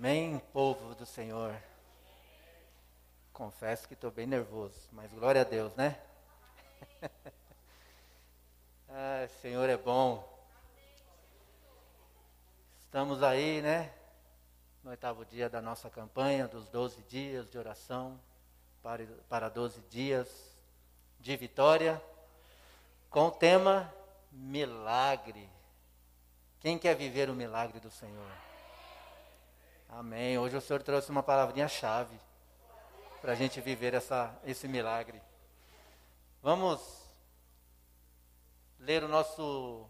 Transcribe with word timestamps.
Amém, 0.00 0.40
povo 0.52 0.94
do 0.94 1.04
Senhor. 1.04 1.60
Confesso 3.32 3.88
que 3.88 3.94
estou 3.94 4.12
bem 4.12 4.28
nervoso, 4.28 4.88
mas 4.92 5.12
glória 5.12 5.40
a 5.40 5.44
Deus, 5.44 5.74
né? 5.74 6.00
ah, 8.88 9.26
Senhor 9.42 9.68
é 9.68 9.76
bom. 9.76 10.24
Estamos 12.78 13.24
aí, 13.24 13.60
né? 13.60 13.92
No 14.84 14.90
oitavo 14.90 15.24
dia 15.24 15.50
da 15.50 15.60
nossa 15.60 15.90
campanha, 15.90 16.46
dos 16.46 16.68
12 16.68 17.02
dias 17.02 17.50
de 17.50 17.58
oração 17.58 18.20
para, 18.80 19.04
para 19.28 19.48
12 19.48 19.80
dias 19.90 20.56
de 21.18 21.36
vitória, 21.36 22.00
com 23.10 23.26
o 23.26 23.32
tema 23.32 23.92
milagre. 24.30 25.50
Quem 26.60 26.78
quer 26.78 26.94
viver 26.94 27.28
o 27.28 27.34
milagre 27.34 27.80
do 27.80 27.90
Senhor? 27.90 28.47
Amém. 29.88 30.36
Hoje 30.36 30.54
o 30.54 30.60
Senhor 30.60 30.82
trouxe 30.82 31.10
uma 31.10 31.22
palavrinha-chave 31.22 32.20
para 33.22 33.32
a 33.32 33.34
gente 33.34 33.58
viver 33.58 33.94
essa, 33.94 34.38
esse 34.44 34.68
milagre. 34.68 35.20
Vamos 36.42 36.80
ler 38.78 39.02
o 39.02 39.08
nosso, 39.08 39.88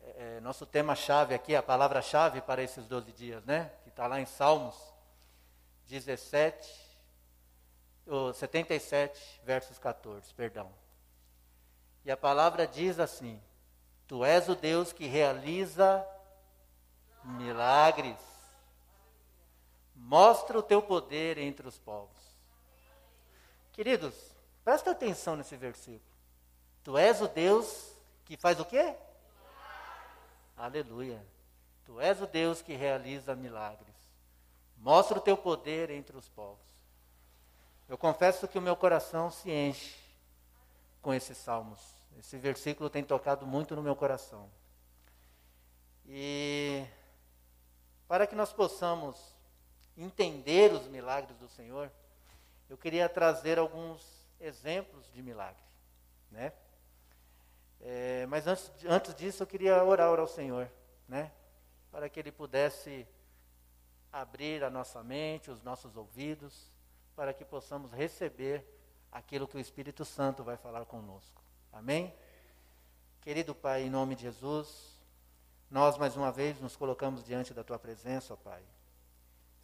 é, 0.00 0.40
nosso 0.40 0.64
tema-chave 0.64 1.34
aqui, 1.34 1.56
a 1.56 1.62
palavra-chave 1.62 2.40
para 2.40 2.62
esses 2.62 2.86
12 2.86 3.12
dias, 3.12 3.44
né? 3.44 3.72
Que 3.82 3.88
está 3.88 4.06
lá 4.06 4.20
em 4.20 4.24
Salmos 4.24 4.76
17, 5.88 6.86
ou 8.06 8.32
77, 8.32 9.40
versos 9.44 9.78
14, 9.80 10.32
perdão. 10.32 10.72
E 12.04 12.10
a 12.10 12.16
palavra 12.16 12.68
diz 12.68 13.00
assim: 13.00 13.42
Tu 14.06 14.24
és 14.24 14.48
o 14.48 14.54
Deus 14.54 14.92
que 14.92 15.06
realiza 15.06 16.06
milagres. 17.24 18.35
Mostra 19.96 20.58
o 20.58 20.62
teu 20.62 20.82
poder 20.82 21.38
entre 21.38 21.66
os 21.66 21.78
povos. 21.78 22.36
Queridos, 23.72 24.14
presta 24.62 24.90
atenção 24.90 25.36
nesse 25.36 25.56
versículo. 25.56 26.14
Tu 26.84 26.96
és 26.96 27.20
o 27.20 27.26
Deus 27.26 27.92
que 28.24 28.36
faz 28.36 28.60
o 28.60 28.64
quê? 28.64 28.94
Aleluia. 30.56 31.24
Tu 31.84 32.00
és 32.00 32.20
o 32.20 32.26
Deus 32.26 32.62
que 32.62 32.74
realiza 32.74 33.34
milagres. 33.34 33.94
Mostra 34.76 35.18
o 35.18 35.20
teu 35.20 35.36
poder 35.36 35.90
entre 35.90 36.16
os 36.16 36.28
povos. 36.28 36.64
Eu 37.88 37.96
confesso 37.96 38.46
que 38.46 38.58
o 38.58 38.62
meu 38.62 38.76
coração 38.76 39.30
se 39.30 39.50
enche 39.50 39.96
com 41.00 41.14
esses 41.14 41.38
salmos. 41.38 41.80
Esse 42.18 42.36
versículo 42.36 42.90
tem 42.90 43.04
tocado 43.04 43.46
muito 43.46 43.76
no 43.76 43.82
meu 43.82 43.94
coração. 43.94 44.50
E 46.06 46.84
para 48.08 48.26
que 48.26 48.34
nós 48.34 48.52
possamos 48.52 49.35
entender 49.96 50.72
os 50.72 50.86
milagres 50.86 51.36
do 51.38 51.48
Senhor, 51.48 51.90
eu 52.68 52.76
queria 52.76 53.08
trazer 53.08 53.58
alguns 53.58 54.26
exemplos 54.40 55.10
de 55.12 55.22
milagre, 55.22 55.62
né? 56.30 56.52
É, 57.80 58.26
mas 58.26 58.46
antes, 58.46 58.70
antes 58.86 59.14
disso, 59.14 59.42
eu 59.42 59.46
queria 59.46 59.82
orar 59.84 60.18
ao 60.18 60.26
Senhor, 60.26 60.70
né? 61.08 61.30
Para 61.90 62.08
que 62.08 62.18
Ele 62.18 62.32
pudesse 62.32 63.06
abrir 64.12 64.64
a 64.64 64.70
nossa 64.70 65.02
mente, 65.02 65.50
os 65.50 65.62
nossos 65.62 65.96
ouvidos, 65.96 66.70
para 67.14 67.32
que 67.32 67.44
possamos 67.44 67.92
receber 67.92 68.64
aquilo 69.12 69.46
que 69.48 69.56
o 69.56 69.60
Espírito 69.60 70.04
Santo 70.04 70.42
vai 70.42 70.56
falar 70.56 70.84
conosco. 70.84 71.40
Amém? 71.72 72.14
Querido 73.20 73.54
Pai, 73.54 73.82
em 73.82 73.90
nome 73.90 74.14
de 74.14 74.22
Jesus, 74.22 74.96
nós 75.70 75.96
mais 75.98 76.16
uma 76.16 76.30
vez 76.30 76.60
nos 76.60 76.76
colocamos 76.76 77.24
diante 77.24 77.52
da 77.52 77.64
Tua 77.64 77.78
presença, 77.78 78.34
ó 78.34 78.36
Pai. 78.36 78.62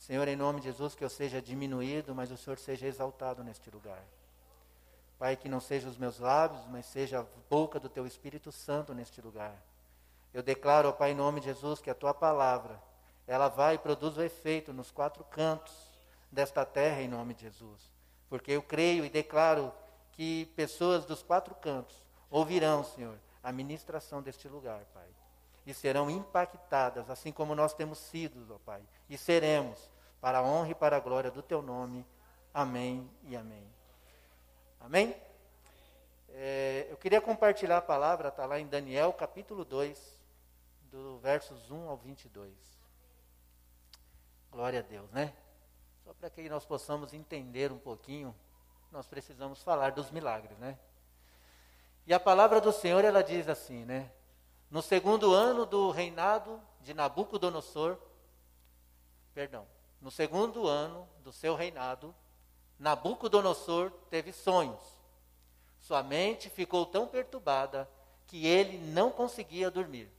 Senhor, 0.03 0.27
em 0.27 0.35
nome 0.35 0.59
de 0.59 0.67
Jesus, 0.67 0.97
que 0.97 1.05
eu 1.05 1.09
seja 1.09 1.41
diminuído, 1.41 2.13
mas 2.13 2.33
o 2.33 2.37
Senhor 2.37 2.59
seja 2.59 2.89
exaltado 2.89 3.45
neste 3.45 3.71
lugar. 3.71 4.03
Pai, 5.17 5.37
que 5.37 5.49
não 5.49 5.61
seja 5.61 5.89
os 5.89 5.97
meus 5.97 6.19
lábios, 6.19 6.67
mas 6.67 6.87
seja 6.87 7.21
a 7.21 7.27
boca 7.49 7.79
do 7.79 7.89
Teu 7.89 8.05
Espírito 8.05 8.51
Santo 8.51 8.93
neste 8.93 9.21
lugar. 9.21 9.55
Eu 10.35 10.43
declaro, 10.43 10.89
ó 10.89 10.93
Pai, 10.93 11.13
em 11.13 11.15
nome 11.15 11.39
de 11.39 11.47
Jesus, 11.47 11.81
que 11.81 11.89
a 11.89 11.95
Tua 11.95 12.13
palavra, 12.13 12.83
ela 13.29 13.47
vai 13.47 13.77
e 13.77 13.79
produz 13.79 14.17
o 14.17 14.23
efeito 14.25 14.73
nos 14.73 14.91
quatro 14.91 15.23
cantos 15.23 15.73
desta 16.33 16.67
terra, 16.67 17.01
em 17.01 17.07
nome 17.07 17.33
de 17.33 17.43
Jesus. 17.43 17.89
Porque 18.29 18.51
eu 18.51 18.63
creio 18.63 19.05
e 19.05 19.09
declaro 19.09 19.73
que 20.11 20.47
pessoas 20.57 21.05
dos 21.05 21.23
quatro 21.23 21.55
cantos 21.55 21.95
ouvirão, 22.29 22.83
Senhor, 22.83 23.17
a 23.41 23.53
ministração 23.53 24.21
deste 24.21 24.49
lugar, 24.49 24.85
Pai. 24.93 25.12
E 25.65 25.73
serão 25.73 26.11
impactadas, 26.11 27.09
assim 27.09 27.31
como 27.33 27.55
nós 27.55 27.73
temos 27.73 27.99
sido, 27.99 28.55
ó 28.55 28.59
Pai. 28.59 28.83
E 29.09 29.17
seremos, 29.17 29.91
para 30.21 30.39
a 30.39 30.43
honra 30.43 30.71
e 30.71 30.75
para 30.75 30.97
a 30.97 31.01
glória 31.01 31.31
do 31.31 31.43
Teu 31.43 31.63
nome. 31.63 32.07
Amém 32.53 33.09
e 33.25 33.37
amém. 33.37 33.65
Amém? 34.81 35.17
É, 36.31 36.87
eu 36.91 36.97
queria 36.97 37.21
compartilhar 37.21 37.79
a 37.79 37.83
palavra, 37.83 38.29
está 38.29 38.47
lá 38.47 38.59
em 38.59 38.67
Daniel 38.67 39.13
capítulo 39.13 39.65
2, 39.65 40.21
do 40.91 41.19
versos 41.19 41.71
1 41.71 41.89
ao 41.89 41.97
22. 41.97 42.53
Glória 44.51 44.81
a 44.81 44.83
Deus, 44.83 45.11
né? 45.13 45.33
Só 46.05 46.13
para 46.15 46.29
que 46.29 46.49
nós 46.49 46.65
possamos 46.65 47.15
entender 47.15 47.71
um 47.71 47.79
pouquinho 47.79 48.35
nós 48.93 49.07
precisamos 49.07 49.63
falar 49.63 49.93
dos 49.93 50.11
milagres, 50.11 50.57
né? 50.59 50.79
E 52.07 52.13
a 52.13 52.21
palavra 52.21 52.61
do 52.61 52.71
Senhor, 52.71 53.03
ela 53.05 53.23
diz 53.23 53.49
assim, 53.49 53.87
né? 53.87 54.11
No 54.73 54.81
segundo 54.81 55.35
ano 55.35 55.67
do 55.67 55.91
reinado 55.91 56.59
de 56.81 56.95
Nabucodonosor, 56.95 57.99
perdão, 59.35 59.67
no 60.01 60.11
segundo 60.11 60.67
ano 60.67 61.07
do 61.23 61.31
seu 61.31 61.55
reinado, 61.55 62.13
Nabucodonosor 62.79 63.93
teve 64.09 64.33
sonhos. 64.33 64.81
Sua 65.79 66.03
mente 66.03 66.49
ficou 66.49 66.87
tão 66.87 67.07
perturbada 67.07 67.89
que 68.27 68.47
ele 68.47 68.79
não 68.79 69.11
conseguia 69.11 69.71
dormir. 69.71 70.11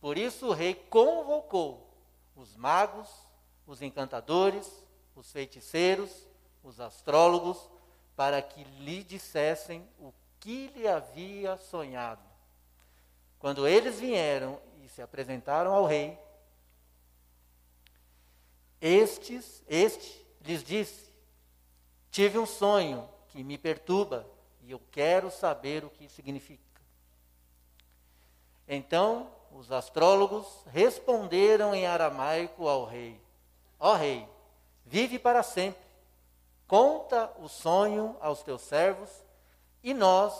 Por 0.00 0.16
isso 0.16 0.48
o 0.48 0.52
rei 0.52 0.74
convocou 0.74 1.94
os 2.34 2.56
magos, 2.56 3.08
os 3.66 3.82
encantadores, 3.82 4.68
os 5.14 5.30
feiticeiros 5.30 6.26
os 6.64 6.80
astrólogos, 6.80 7.68
para 8.16 8.40
que 8.40 8.64
lhe 8.64 9.04
dissessem 9.04 9.86
o 10.00 10.12
que 10.40 10.68
lhe 10.68 10.88
havia 10.88 11.58
sonhado. 11.58 12.33
Quando 13.44 13.68
eles 13.68 14.00
vieram 14.00 14.58
e 14.82 14.88
se 14.88 15.02
apresentaram 15.02 15.74
ao 15.74 15.84
rei, 15.84 16.18
estes, 18.80 19.62
este 19.68 20.26
lhes 20.40 20.64
disse: 20.64 21.12
Tive 22.10 22.38
um 22.38 22.46
sonho 22.46 23.06
que 23.28 23.44
me 23.44 23.58
perturba 23.58 24.26
e 24.62 24.70
eu 24.70 24.80
quero 24.90 25.30
saber 25.30 25.84
o 25.84 25.90
que 25.90 26.08
significa. 26.08 26.80
Então 28.66 29.30
os 29.52 29.70
astrólogos 29.70 30.46
responderam 30.68 31.74
em 31.74 31.86
aramaico 31.86 32.66
ao 32.66 32.86
rei: 32.86 33.20
Ó 33.78 33.92
oh, 33.92 33.94
rei, 33.94 34.26
vive 34.86 35.18
para 35.18 35.42
sempre. 35.42 35.84
Conta 36.66 37.30
o 37.38 37.46
sonho 37.46 38.16
aos 38.22 38.42
teus 38.42 38.62
servos 38.62 39.10
e 39.82 39.92
nós 39.92 40.32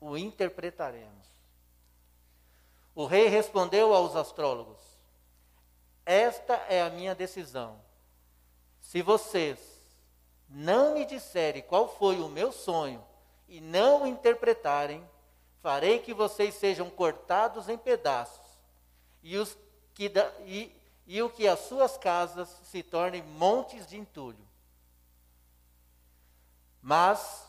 o 0.00 0.16
interpretaremos. 0.18 1.17
O 2.98 3.06
rei 3.06 3.28
respondeu 3.28 3.94
aos 3.94 4.16
astrólogos: 4.16 4.80
Esta 6.04 6.54
é 6.68 6.82
a 6.82 6.90
minha 6.90 7.14
decisão. 7.14 7.80
Se 8.80 9.02
vocês 9.02 9.60
não 10.48 10.94
me 10.94 11.04
disserem 11.04 11.62
qual 11.62 11.88
foi 11.88 12.18
o 12.18 12.28
meu 12.28 12.50
sonho 12.50 13.00
e 13.46 13.60
não 13.60 14.02
o 14.02 14.06
interpretarem, 14.08 15.08
farei 15.62 16.00
que 16.00 16.12
vocês 16.12 16.56
sejam 16.56 16.90
cortados 16.90 17.68
em 17.68 17.78
pedaços 17.78 18.44
e, 19.22 19.36
os 19.36 19.56
que 19.94 20.08
da, 20.08 20.28
e, 20.40 20.74
e 21.06 21.22
o 21.22 21.30
que 21.30 21.46
as 21.46 21.60
suas 21.60 21.96
casas 21.96 22.48
se 22.64 22.82
tornem 22.82 23.22
montes 23.22 23.86
de 23.86 23.96
entulho. 23.96 24.44
Mas, 26.82 27.48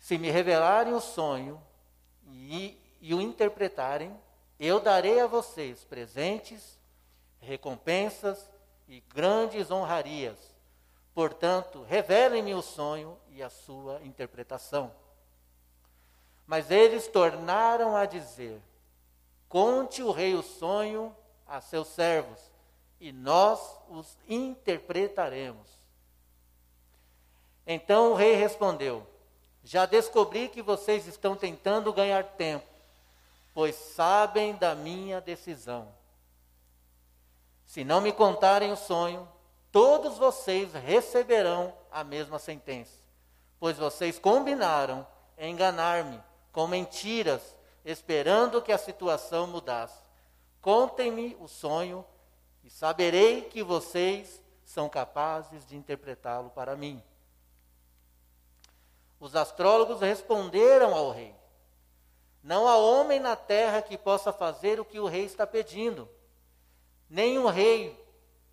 se 0.00 0.18
me 0.18 0.32
revelarem 0.32 0.94
o 0.94 1.00
sonho 1.00 1.62
e, 2.26 2.76
e 3.00 3.14
o 3.14 3.20
interpretarem, 3.20 4.14
eu 4.58 4.80
darei 4.80 5.20
a 5.20 5.26
vocês 5.26 5.84
presentes, 5.84 6.78
recompensas 7.40 8.50
e 8.88 9.00
grandes 9.00 9.70
honrarias. 9.70 10.38
Portanto, 11.14 11.82
revelem-me 11.88 12.54
o 12.54 12.62
sonho 12.62 13.16
e 13.30 13.42
a 13.42 13.48
sua 13.48 14.00
interpretação. 14.02 14.92
Mas 16.46 16.70
eles 16.70 17.08
tornaram 17.08 17.96
a 17.96 18.04
dizer: 18.04 18.60
Conte 19.48 20.02
o 20.02 20.10
rei 20.10 20.34
o 20.34 20.42
sonho 20.42 21.14
a 21.46 21.60
seus 21.60 21.88
servos, 21.88 22.38
e 23.00 23.12
nós 23.12 23.60
os 23.88 24.16
interpretaremos. 24.28 25.76
Então 27.66 28.12
o 28.12 28.14
rei 28.14 28.34
respondeu: 28.34 29.06
Já 29.64 29.86
descobri 29.86 30.48
que 30.48 30.62
vocês 30.62 31.06
estão 31.06 31.34
tentando 31.34 31.92
ganhar 31.92 32.22
tempo, 32.22 32.66
pois 33.56 33.74
sabem 33.74 34.54
da 34.54 34.74
minha 34.74 35.18
decisão. 35.18 35.88
Se 37.64 37.84
não 37.84 38.02
me 38.02 38.12
contarem 38.12 38.70
o 38.70 38.76
sonho, 38.76 39.26
todos 39.72 40.18
vocês 40.18 40.74
receberão 40.74 41.72
a 41.90 42.04
mesma 42.04 42.38
sentença, 42.38 43.00
pois 43.58 43.78
vocês 43.78 44.18
combinaram 44.18 45.06
enganar-me 45.38 46.22
com 46.52 46.66
mentiras, 46.66 47.56
esperando 47.82 48.60
que 48.60 48.72
a 48.72 48.76
situação 48.76 49.46
mudasse. 49.46 50.04
Contem-me 50.60 51.34
o 51.40 51.48
sonho 51.48 52.04
e 52.62 52.68
saberei 52.68 53.40
que 53.40 53.62
vocês 53.62 54.38
são 54.66 54.86
capazes 54.86 55.64
de 55.64 55.78
interpretá-lo 55.78 56.50
para 56.50 56.76
mim. 56.76 57.02
Os 59.18 59.34
astrólogos 59.34 60.02
responderam 60.02 60.94
ao 60.94 61.10
rei: 61.10 61.34
Não 62.46 62.68
há 62.68 62.76
homem 62.76 63.18
na 63.18 63.34
terra 63.34 63.82
que 63.82 63.98
possa 63.98 64.32
fazer 64.32 64.78
o 64.78 64.84
que 64.84 65.00
o 65.00 65.06
rei 65.06 65.24
está 65.24 65.44
pedindo. 65.44 66.08
Nenhum 67.10 67.48
rei, 67.48 68.00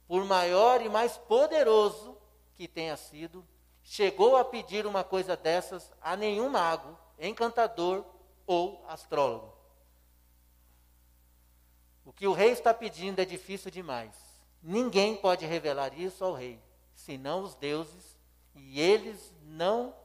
por 0.08 0.26
maior 0.26 0.82
e 0.82 0.90
mais 0.90 1.16
poderoso 1.16 2.18
que 2.56 2.68
tenha 2.68 2.98
sido, 2.98 3.48
chegou 3.84 4.36
a 4.36 4.44
pedir 4.44 4.88
uma 4.88 5.04
coisa 5.04 5.38
dessas 5.38 5.92
a 6.02 6.18
nenhum 6.18 6.50
mago, 6.50 6.98
encantador 7.20 8.04
ou 8.48 8.84
astrólogo. 8.88 9.54
O 12.04 12.12
que 12.12 12.26
o 12.26 12.34
rei 12.34 12.50
está 12.50 12.74
pedindo 12.74 13.20
é 13.20 13.26
difícil 13.26 13.70
demais. 13.70 14.16
Ninguém 14.64 15.16
pode 15.16 15.46
revelar 15.46 15.94
isso 15.94 16.26
ao 16.26 16.34
rei, 16.34 16.60
senão 16.96 17.44
os 17.44 17.54
deuses, 17.54 18.18
e 18.56 18.82
eles 18.82 19.32
não, 19.44 19.96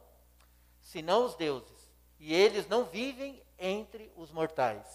senão 0.79 1.25
os 1.25 1.35
deuses, 1.37 1.91
e 2.21 2.35
eles 2.35 2.69
não 2.69 2.85
vivem 2.85 3.43
entre 3.59 4.13
os 4.17 4.31
mortais. 4.31 4.87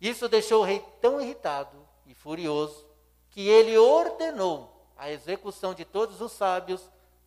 Isso 0.00 0.28
deixou 0.28 0.62
o 0.62 0.64
rei 0.64 0.84
tão 1.00 1.20
irritado 1.20 1.76
e 2.06 2.14
furioso 2.14 2.86
que 3.30 3.46
ele 3.48 3.76
ordenou 3.76 4.86
a 4.96 5.10
execução 5.10 5.74
de 5.74 5.84
todos 5.84 6.20
os 6.20 6.32
sábios 6.32 6.82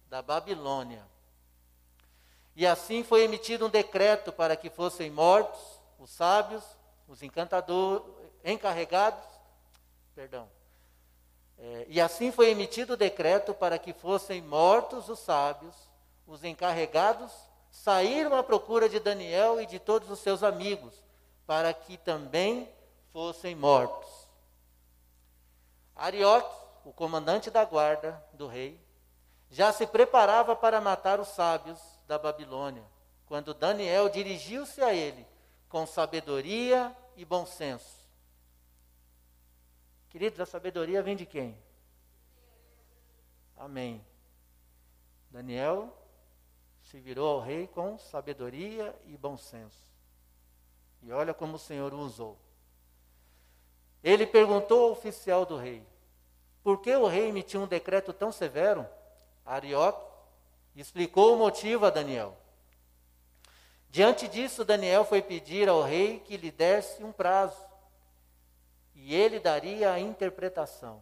da 0.09 0.21
Babilônia. 0.21 1.05
E 2.55 2.65
assim 2.67 3.03
foi 3.03 3.23
emitido 3.23 3.65
um 3.65 3.69
decreto 3.69 4.31
para 4.31 4.55
que 4.55 4.69
fossem 4.69 5.09
mortos 5.09 5.59
os 5.97 6.09
sábios 6.09 6.63
os 7.11 7.21
encantadores, 7.21 8.05
encarregados, 8.41 9.27
perdão. 10.15 10.49
É, 11.57 11.85
e 11.89 11.99
assim 11.99 12.31
foi 12.31 12.49
emitido 12.49 12.93
o 12.93 12.97
decreto 12.97 13.53
para 13.53 13.77
que 13.77 13.91
fossem 13.91 14.41
mortos 14.41 15.09
os 15.09 15.19
sábios, 15.19 15.75
os 16.25 16.41
encarregados 16.45 17.29
saíram 17.71 18.35
à 18.35 18.43
procura 18.43 18.89
de 18.89 18.99
Daniel 18.99 19.61
e 19.61 19.65
de 19.65 19.79
todos 19.79 20.11
os 20.11 20.19
seus 20.19 20.43
amigos, 20.43 20.93
para 21.47 21.73
que 21.73 21.97
também 21.97 22.69
fossem 23.11 23.55
mortos. 23.55 24.09
Arioque, 25.95 26.53
o 26.83 26.91
comandante 26.91 27.49
da 27.49 27.63
guarda 27.63 28.23
do 28.33 28.45
rei, 28.45 28.79
já 29.49 29.71
se 29.71 29.87
preparava 29.87 30.55
para 30.55 30.81
matar 30.81 31.19
os 31.19 31.29
sábios 31.29 31.79
da 32.07 32.19
Babilônia, 32.19 32.83
quando 33.25 33.53
Daniel 33.53 34.09
dirigiu-se 34.09 34.81
a 34.81 34.93
ele 34.93 35.25
com 35.69 35.85
sabedoria 35.85 36.95
e 37.15 37.23
bom 37.23 37.45
senso. 37.45 38.01
Queridos, 40.09 40.39
a 40.41 40.45
sabedoria 40.45 41.01
vem 41.01 41.15
de 41.15 41.25
quem? 41.25 41.57
Amém. 43.55 44.03
Daniel 45.29 46.00
se 46.91 46.99
virou 46.99 47.29
ao 47.29 47.39
rei 47.39 47.67
com 47.67 47.97
sabedoria 47.97 48.93
e 49.05 49.15
bom 49.15 49.37
senso. 49.37 49.89
E 51.01 51.09
olha 51.09 51.33
como 51.33 51.55
o 51.55 51.59
Senhor 51.59 51.93
o 51.93 51.99
usou. 51.99 52.37
Ele 54.03 54.27
perguntou 54.27 54.87
ao 54.87 54.91
oficial 54.91 55.45
do 55.45 55.55
rei: 55.55 55.87
Por 56.61 56.81
que 56.81 56.93
o 56.93 57.07
rei 57.07 57.29
emitiu 57.29 57.61
um 57.61 57.67
decreto 57.67 58.11
tão 58.11 58.29
severo? 58.29 58.85
Arioque 59.45 60.05
explicou 60.75 61.33
o 61.33 61.37
motivo 61.37 61.85
a 61.85 61.89
Daniel. 61.89 62.37
Diante 63.89 64.27
disso, 64.27 64.65
Daniel 64.65 65.05
foi 65.05 65.21
pedir 65.21 65.69
ao 65.69 65.81
rei 65.81 66.19
que 66.19 66.35
lhe 66.35 66.51
desse 66.51 67.01
um 67.03 67.13
prazo, 67.13 67.65
e 68.93 69.15
ele 69.15 69.39
daria 69.39 69.93
a 69.93 69.99
interpretação. 69.99 71.01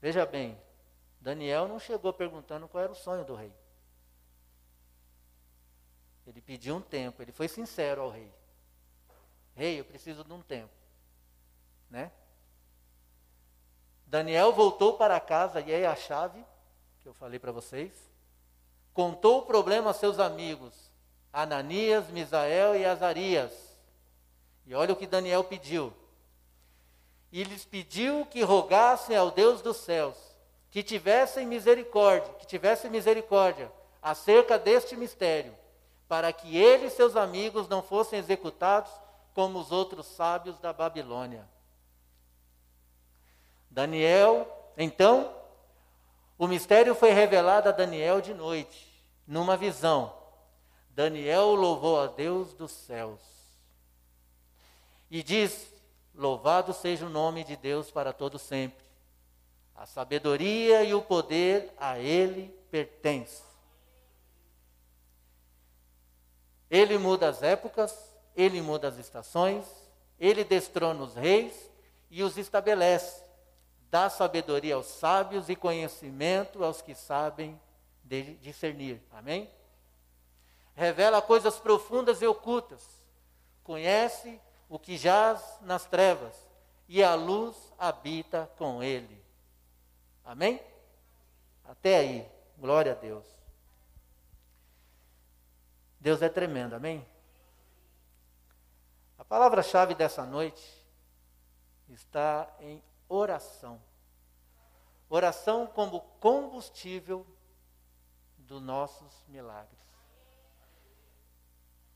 Veja 0.00 0.24
bem, 0.24 0.56
Daniel 1.20 1.66
não 1.66 1.80
chegou 1.80 2.12
perguntando 2.12 2.68
qual 2.68 2.84
era 2.84 2.92
o 2.92 2.96
sonho 2.96 3.24
do 3.24 3.34
rei. 3.34 3.52
Ele 6.26 6.40
pediu 6.40 6.76
um 6.76 6.80
tempo, 6.80 7.20
ele 7.22 7.32
foi 7.32 7.48
sincero 7.48 8.02
ao 8.02 8.10
rei. 8.10 8.32
Rei, 9.54 9.80
eu 9.80 9.84
preciso 9.84 10.24
de 10.24 10.32
um 10.32 10.40
tempo. 10.40 10.72
Né? 11.90 12.10
Daniel 14.06 14.52
voltou 14.52 14.94
para 14.94 15.18
casa, 15.18 15.60
e 15.60 15.72
aí 15.72 15.84
a 15.84 15.96
chave, 15.96 16.44
que 17.00 17.08
eu 17.08 17.14
falei 17.14 17.38
para 17.38 17.52
vocês, 17.52 17.92
contou 18.92 19.38
o 19.38 19.46
problema 19.46 19.90
a 19.90 19.94
seus 19.94 20.18
amigos, 20.18 20.90
Ananias, 21.32 22.08
Misael 22.08 22.76
e 22.76 22.84
Azarias. 22.84 23.52
E 24.66 24.74
olha 24.74 24.92
o 24.92 24.96
que 24.96 25.06
Daniel 25.06 25.42
pediu. 25.42 25.92
E 27.32 27.42
lhes 27.42 27.64
pediu 27.64 28.26
que 28.26 28.42
rogassem 28.42 29.16
ao 29.16 29.30
Deus 29.30 29.62
dos 29.62 29.78
céus, 29.78 30.16
que 30.70 30.82
tivessem 30.82 31.46
misericórdia, 31.46 32.32
que 32.34 32.46
tivessem 32.46 32.90
misericórdia 32.90 33.72
acerca 34.02 34.58
deste 34.58 34.96
mistério, 34.96 35.54
para 36.12 36.30
que 36.30 36.58
ele 36.58 36.88
e 36.88 36.90
seus 36.90 37.16
amigos 37.16 37.66
não 37.68 37.82
fossem 37.82 38.18
executados 38.18 38.92
como 39.32 39.58
os 39.58 39.72
outros 39.72 40.04
sábios 40.04 40.58
da 40.58 40.70
Babilônia. 40.70 41.48
Daniel, 43.70 44.46
então, 44.76 45.34
o 46.36 46.46
mistério 46.46 46.94
foi 46.94 47.12
revelado 47.12 47.70
a 47.70 47.72
Daniel 47.72 48.20
de 48.20 48.34
noite, 48.34 48.92
numa 49.26 49.56
visão. 49.56 50.14
Daniel 50.90 51.54
louvou 51.54 51.98
a 51.98 52.08
Deus 52.08 52.52
dos 52.52 52.72
céus 52.72 53.18
e 55.10 55.22
diz: 55.22 55.72
Louvado 56.14 56.74
seja 56.74 57.06
o 57.06 57.08
nome 57.08 57.42
de 57.42 57.56
Deus 57.56 57.90
para 57.90 58.12
todo 58.12 58.38
sempre. 58.38 58.84
A 59.74 59.86
sabedoria 59.86 60.84
e 60.84 60.92
o 60.92 61.00
poder 61.00 61.72
a 61.78 61.98
ele 61.98 62.54
pertencem. 62.70 63.51
Ele 66.72 66.98
muda 66.98 67.28
as 67.28 67.40
épocas, 67.40 67.94
ele 68.34 68.60
muda 68.60 68.88
as 68.88 68.98
estações, 68.98 69.64
ele 70.18 70.42
destrona 70.42 71.04
os 71.04 71.14
reis 71.14 71.70
e 72.10 72.24
os 72.24 72.36
estabelece. 72.36 73.22
Dá 73.88 74.10
sabedoria 74.10 74.74
aos 74.74 74.86
sábios 74.86 75.48
e 75.48 75.54
conhecimento 75.54 76.64
aos 76.64 76.82
que 76.82 76.96
sabem 76.96 77.60
discernir. 78.40 79.00
Amém? 79.12 79.48
revela 80.74 81.20
coisas 81.20 81.58
profundas 81.58 82.22
e 82.22 82.26
ocultas, 82.26 83.02
conhece 83.62 84.40
o 84.68 84.78
que 84.78 84.96
jaz 84.96 85.58
nas 85.60 85.84
trevas, 85.84 86.34
e 86.88 87.02
a 87.02 87.14
luz 87.14 87.56
habita 87.78 88.50
com 88.56 88.82
ele. 88.82 89.22
Amém? 90.24 90.60
Até 91.64 91.98
aí, 91.98 92.28
glória 92.58 92.92
a 92.92 92.94
Deus. 92.94 93.24
Deus 96.02 96.20
é 96.20 96.28
tremendo, 96.28 96.74
amém? 96.74 97.06
A 99.16 99.24
palavra-chave 99.24 99.94
dessa 99.94 100.26
noite 100.26 100.84
está 101.88 102.52
em 102.58 102.82
oração. 103.08 103.80
Oração 105.08 105.64
como 105.64 106.00
combustível 106.18 107.24
dos 108.36 108.60
nossos 108.60 109.24
milagres. 109.28 109.78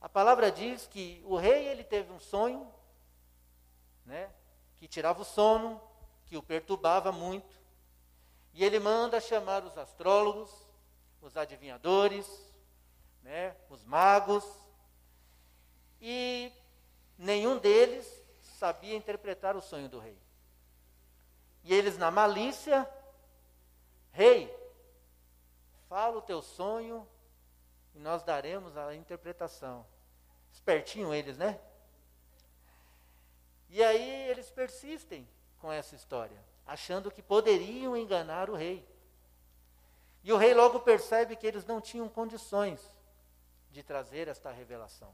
A 0.01 0.09
palavra 0.09 0.53
diz 0.53 0.87
que 0.87 1.21
o 1.27 1.37
rei 1.37 1.67
ele 1.67 1.83
teve 1.83 2.13
um 2.13 2.21
sonho, 2.21 2.73
né, 4.05 4.31
que 4.79 4.87
tirava 4.87 5.23
o 5.23 5.25
sono, 5.25 5.83
que 6.27 6.37
o 6.37 6.43
perturbava 6.45 7.11
muito. 7.11 7.61
E 8.55 8.65
ele 8.65 8.79
manda 8.79 9.21
chamar 9.21 9.65
os 9.65 9.77
astrólogos, 9.77 10.65
os 11.21 11.37
adivinhadores, 11.37 12.56
né, 13.27 13.57
os 13.69 13.85
magos. 13.85 14.45
E 16.01 16.53
nenhum 17.19 17.59
deles 17.59 18.07
sabia 18.41 18.97
interpretar 18.97 19.57
o 19.57 19.61
sonho 19.61 19.89
do 19.89 19.99
rei. 19.99 20.17
E 21.65 21.75
eles, 21.75 21.99
na 21.99 22.11
malícia, 22.11 22.89
rei, 24.13 24.55
fala 25.89 26.19
o 26.19 26.23
teu 26.23 26.41
sonho 26.41 27.07
e 27.95 27.99
nós 27.99 28.23
daremos 28.23 28.77
a 28.77 28.95
interpretação. 28.95 29.85
Espertinho 30.53 31.13
eles, 31.13 31.37
né? 31.37 31.61
E 33.69 33.83
aí 33.83 34.29
eles 34.29 34.49
persistem 34.49 35.29
com 35.59 35.73
essa 35.73 35.97
história, 35.97 36.39
achando 36.65 37.11
que 37.11 37.21
poderiam 37.21 37.97
enganar 37.97 38.49
o 38.49 38.55
rei. 38.55 38.87
E 40.23 40.33
o 40.33 40.37
rei 40.37 40.55
logo 40.55 40.79
percebe 40.81 41.35
que 41.35 41.47
eles 41.47 41.67
não 41.67 41.81
tinham 41.81 42.09
condições 42.09 42.96
de 43.71 43.83
trazer 43.83 44.29
esta 44.29 44.51
revelação. 44.51 45.13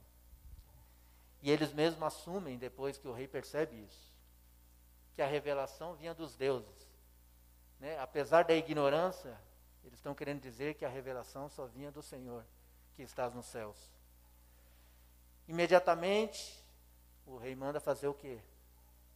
E 1.41 1.51
eles 1.51 1.73
mesmos 1.73 2.03
assumem 2.03 2.57
depois 2.57 2.97
que 2.97 3.07
o 3.07 3.13
rei 3.13 3.27
percebe 3.27 3.75
isso. 3.75 4.13
que 5.15 5.21
a 5.21 5.27
revelação 5.27 5.93
vinha 5.93 6.11
dos 6.11 6.35
deuses. 6.35 6.87
Né? 7.79 7.99
Apesar 7.99 8.45
da 8.45 8.55
ignorância, 8.55 9.39
eles 9.83 9.99
estão 9.99 10.15
querendo 10.15 10.41
dizer 10.41 10.73
que 10.73 10.85
a 10.85 10.89
revelação 10.89 11.49
só 11.49 11.67
vinha 11.67 11.91
do 11.91 12.01
Senhor, 12.01 12.43
que 12.95 13.03
estás 13.03 13.31
nos 13.33 13.45
céus. 13.45 13.77
Imediatamente, 15.47 16.63
o 17.27 17.37
rei 17.37 17.55
manda 17.55 17.79
fazer 17.79 18.07
o 18.07 18.13
quê? 18.13 18.39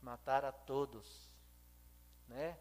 Matar 0.01 0.45
a 0.45 0.51
todos. 0.51 1.31
Né? 2.27 2.57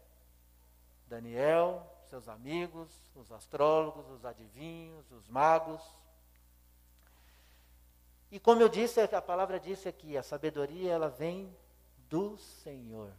Daniel, 1.05 1.85
seus 2.09 2.27
amigos, 2.27 2.89
os 3.13 3.31
astrólogos, 3.31 4.09
os 4.09 4.25
adivinhos, 4.25 5.11
os 5.11 5.27
magos. 5.27 5.83
E 8.31 8.39
como 8.39 8.61
eu 8.61 8.67
disse, 8.67 8.99
a 8.99 9.21
palavra 9.21 9.59
disse 9.59 9.87
aqui, 9.87 10.17
a 10.17 10.23
sabedoria 10.23 10.91
ela 10.91 11.09
vem 11.09 11.55
do 12.09 12.37
Senhor. 12.37 13.11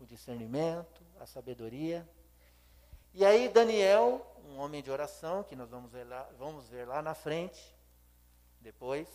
O 0.00 0.06
discernimento, 0.06 1.02
a 1.20 1.26
sabedoria. 1.26 2.08
E 3.12 3.24
aí 3.24 3.48
Daniel, 3.48 4.26
um 4.46 4.58
homem 4.58 4.82
de 4.82 4.90
oração, 4.90 5.42
que 5.42 5.54
nós 5.54 5.68
vamos 5.68 5.90
ver 5.90 6.04
lá, 6.04 6.26
vamos 6.38 6.66
ver 6.68 6.86
lá 6.86 7.02
na 7.02 7.14
frente, 7.14 7.74
depois, 8.60 9.08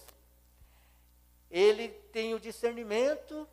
ele 1.50 1.90
tem 2.12 2.34
o 2.34 2.40
discernimento 2.40 3.48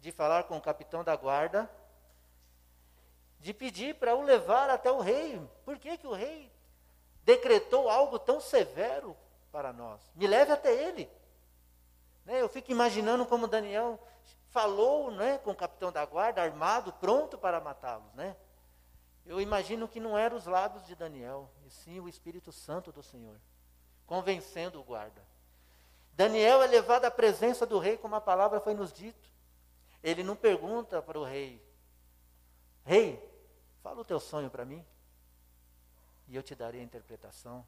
de 0.00 0.12
falar 0.12 0.44
com 0.44 0.56
o 0.56 0.60
capitão 0.60 1.02
da 1.02 1.16
guarda, 1.16 1.70
de 3.40 3.54
pedir 3.54 3.94
para 3.94 4.14
o 4.14 4.22
levar 4.22 4.68
até 4.68 4.90
o 4.90 5.00
rei. 5.00 5.40
Por 5.64 5.78
que, 5.78 5.96
que 5.96 6.06
o 6.06 6.12
rei 6.12 6.52
decretou 7.24 7.88
algo 7.88 8.18
tão 8.18 8.40
severo 8.40 9.16
para 9.56 9.72
nós? 9.72 10.02
Me 10.14 10.26
leve 10.26 10.52
até 10.52 10.70
ele. 10.70 11.10
Né, 12.26 12.42
eu 12.42 12.48
fico 12.48 12.70
imaginando 12.70 13.24
como 13.24 13.48
Daniel 13.48 13.98
falou 14.50 15.10
né, 15.10 15.38
com 15.38 15.52
o 15.52 15.56
capitão 15.56 15.90
da 15.90 16.04
guarda, 16.04 16.42
armado, 16.42 16.92
pronto 16.92 17.38
para 17.38 17.58
matá-los. 17.58 18.12
Né? 18.12 18.36
Eu 19.24 19.40
imagino 19.40 19.88
que 19.88 19.98
não 19.98 20.16
eram 20.16 20.36
os 20.36 20.44
lábios 20.44 20.84
de 20.84 20.94
Daniel, 20.94 21.50
e 21.64 21.70
sim 21.70 21.98
o 21.98 22.06
Espírito 22.06 22.52
Santo 22.52 22.92
do 22.92 23.02
Senhor, 23.02 23.40
convencendo 24.06 24.78
o 24.78 24.84
guarda. 24.84 25.24
Daniel 26.12 26.62
é 26.62 26.66
levado 26.66 27.06
à 27.06 27.10
presença 27.10 27.64
do 27.64 27.78
rei, 27.78 27.96
como 27.96 28.14
a 28.14 28.20
palavra 28.20 28.60
foi 28.60 28.74
nos 28.74 28.92
dito. 28.92 29.30
Ele 30.02 30.22
não 30.22 30.36
pergunta 30.36 31.00
para 31.00 31.18
o 31.18 31.24
rei: 31.24 31.64
Rei, 32.84 33.18
fala 33.82 34.02
o 34.02 34.04
teu 34.04 34.20
sonho 34.20 34.50
para 34.50 34.66
mim, 34.66 34.84
e 36.28 36.36
eu 36.36 36.42
te 36.42 36.54
darei 36.54 36.82
a 36.82 36.84
interpretação. 36.84 37.66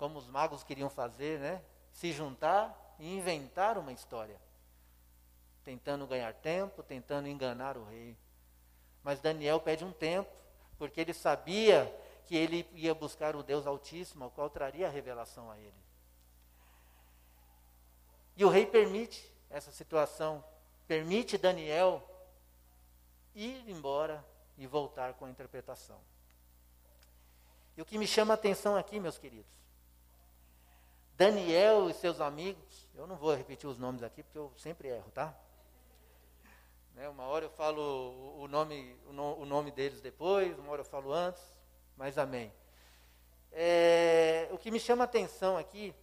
Como 0.00 0.18
os 0.18 0.26
magos 0.26 0.64
queriam 0.64 0.88
fazer, 0.88 1.38
né? 1.38 1.62
Se 1.92 2.10
juntar 2.10 2.96
e 2.98 3.18
inventar 3.18 3.76
uma 3.76 3.92
história, 3.92 4.40
tentando 5.62 6.06
ganhar 6.06 6.32
tempo, 6.32 6.82
tentando 6.82 7.28
enganar 7.28 7.76
o 7.76 7.84
rei. 7.84 8.16
Mas 9.04 9.20
Daniel 9.20 9.60
pede 9.60 9.84
um 9.84 9.92
tempo, 9.92 10.30
porque 10.78 11.02
ele 11.02 11.12
sabia 11.12 11.94
que 12.24 12.34
ele 12.34 12.66
ia 12.72 12.94
buscar 12.94 13.36
o 13.36 13.42
Deus 13.42 13.66
Altíssimo, 13.66 14.24
ao 14.24 14.30
qual 14.30 14.48
traria 14.48 14.86
a 14.86 14.90
revelação 14.90 15.50
a 15.50 15.58
ele. 15.58 15.74
E 18.38 18.42
o 18.42 18.48
rei 18.48 18.64
permite 18.64 19.30
essa 19.50 19.70
situação, 19.70 20.42
permite 20.88 21.36
Daniel 21.36 22.02
ir 23.34 23.68
embora 23.68 24.24
e 24.56 24.66
voltar 24.66 25.12
com 25.12 25.26
a 25.26 25.30
interpretação. 25.30 26.00
E 27.76 27.82
o 27.82 27.84
que 27.84 27.98
me 27.98 28.06
chama 28.06 28.32
a 28.32 28.36
atenção 28.36 28.76
aqui, 28.76 28.98
meus 28.98 29.18
queridos, 29.18 29.59
Daniel 31.20 31.90
e 31.90 31.92
seus 31.92 32.18
amigos, 32.18 32.88
eu 32.94 33.06
não 33.06 33.14
vou 33.14 33.34
repetir 33.34 33.68
os 33.68 33.78
nomes 33.78 34.02
aqui 34.02 34.22
porque 34.22 34.38
eu 34.38 34.50
sempre 34.56 34.88
erro, 34.88 35.10
tá? 35.10 35.34
Né, 36.94 37.10
uma 37.10 37.24
hora 37.24 37.44
eu 37.44 37.50
falo 37.50 38.38
o 38.42 38.48
nome, 38.48 38.96
o 39.06 39.44
nome 39.44 39.70
deles 39.70 40.00
depois, 40.00 40.58
uma 40.58 40.72
hora 40.72 40.80
eu 40.80 40.86
falo 40.86 41.12
antes, 41.12 41.42
mas 41.94 42.16
amém. 42.16 42.50
É, 43.52 44.48
o 44.50 44.56
que 44.56 44.70
me 44.70 44.80
chama 44.80 45.04
a 45.04 45.04
atenção 45.04 45.58
aqui, 45.58 45.94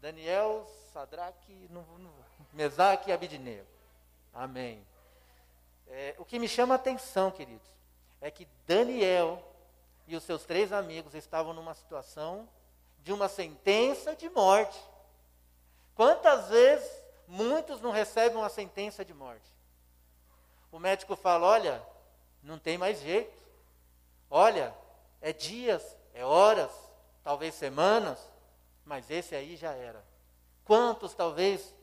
Daniel, 0.00 0.66
Sadraque, 0.94 1.68
Mesaque 2.50 3.10
e 3.10 3.12
Abidineu. 3.12 3.66
Amém. 4.32 4.86
É, 5.86 6.14
o 6.16 6.24
que 6.24 6.38
me 6.38 6.48
chama 6.48 6.72
a 6.72 6.76
atenção, 6.76 7.30
queridos, 7.30 7.68
é 8.22 8.30
que 8.30 8.48
Daniel 8.66 9.46
e 10.06 10.16
os 10.16 10.22
seus 10.22 10.46
três 10.46 10.72
amigos 10.72 11.14
estavam 11.14 11.52
numa 11.52 11.74
situação 11.74 12.48
de 13.02 13.12
uma 13.12 13.28
sentença 13.28 14.14
de 14.14 14.28
morte. 14.30 14.78
Quantas 15.94 16.48
vezes 16.48 16.90
muitos 17.26 17.80
não 17.80 17.90
recebem 17.90 18.38
uma 18.38 18.48
sentença 18.48 19.04
de 19.04 19.12
morte? 19.12 19.50
O 20.70 20.78
médico 20.78 21.16
fala: 21.16 21.46
olha, 21.46 21.82
não 22.42 22.58
tem 22.58 22.78
mais 22.78 23.00
jeito. 23.00 23.42
Olha, 24.30 24.74
é 25.20 25.32
dias, 25.32 25.96
é 26.14 26.24
horas, 26.24 26.70
talvez 27.22 27.54
semanas, 27.54 28.18
mas 28.84 29.10
esse 29.10 29.34
aí 29.34 29.56
já 29.56 29.72
era. 29.72 30.02
Quantos, 30.64 31.14
talvez, 31.14 31.74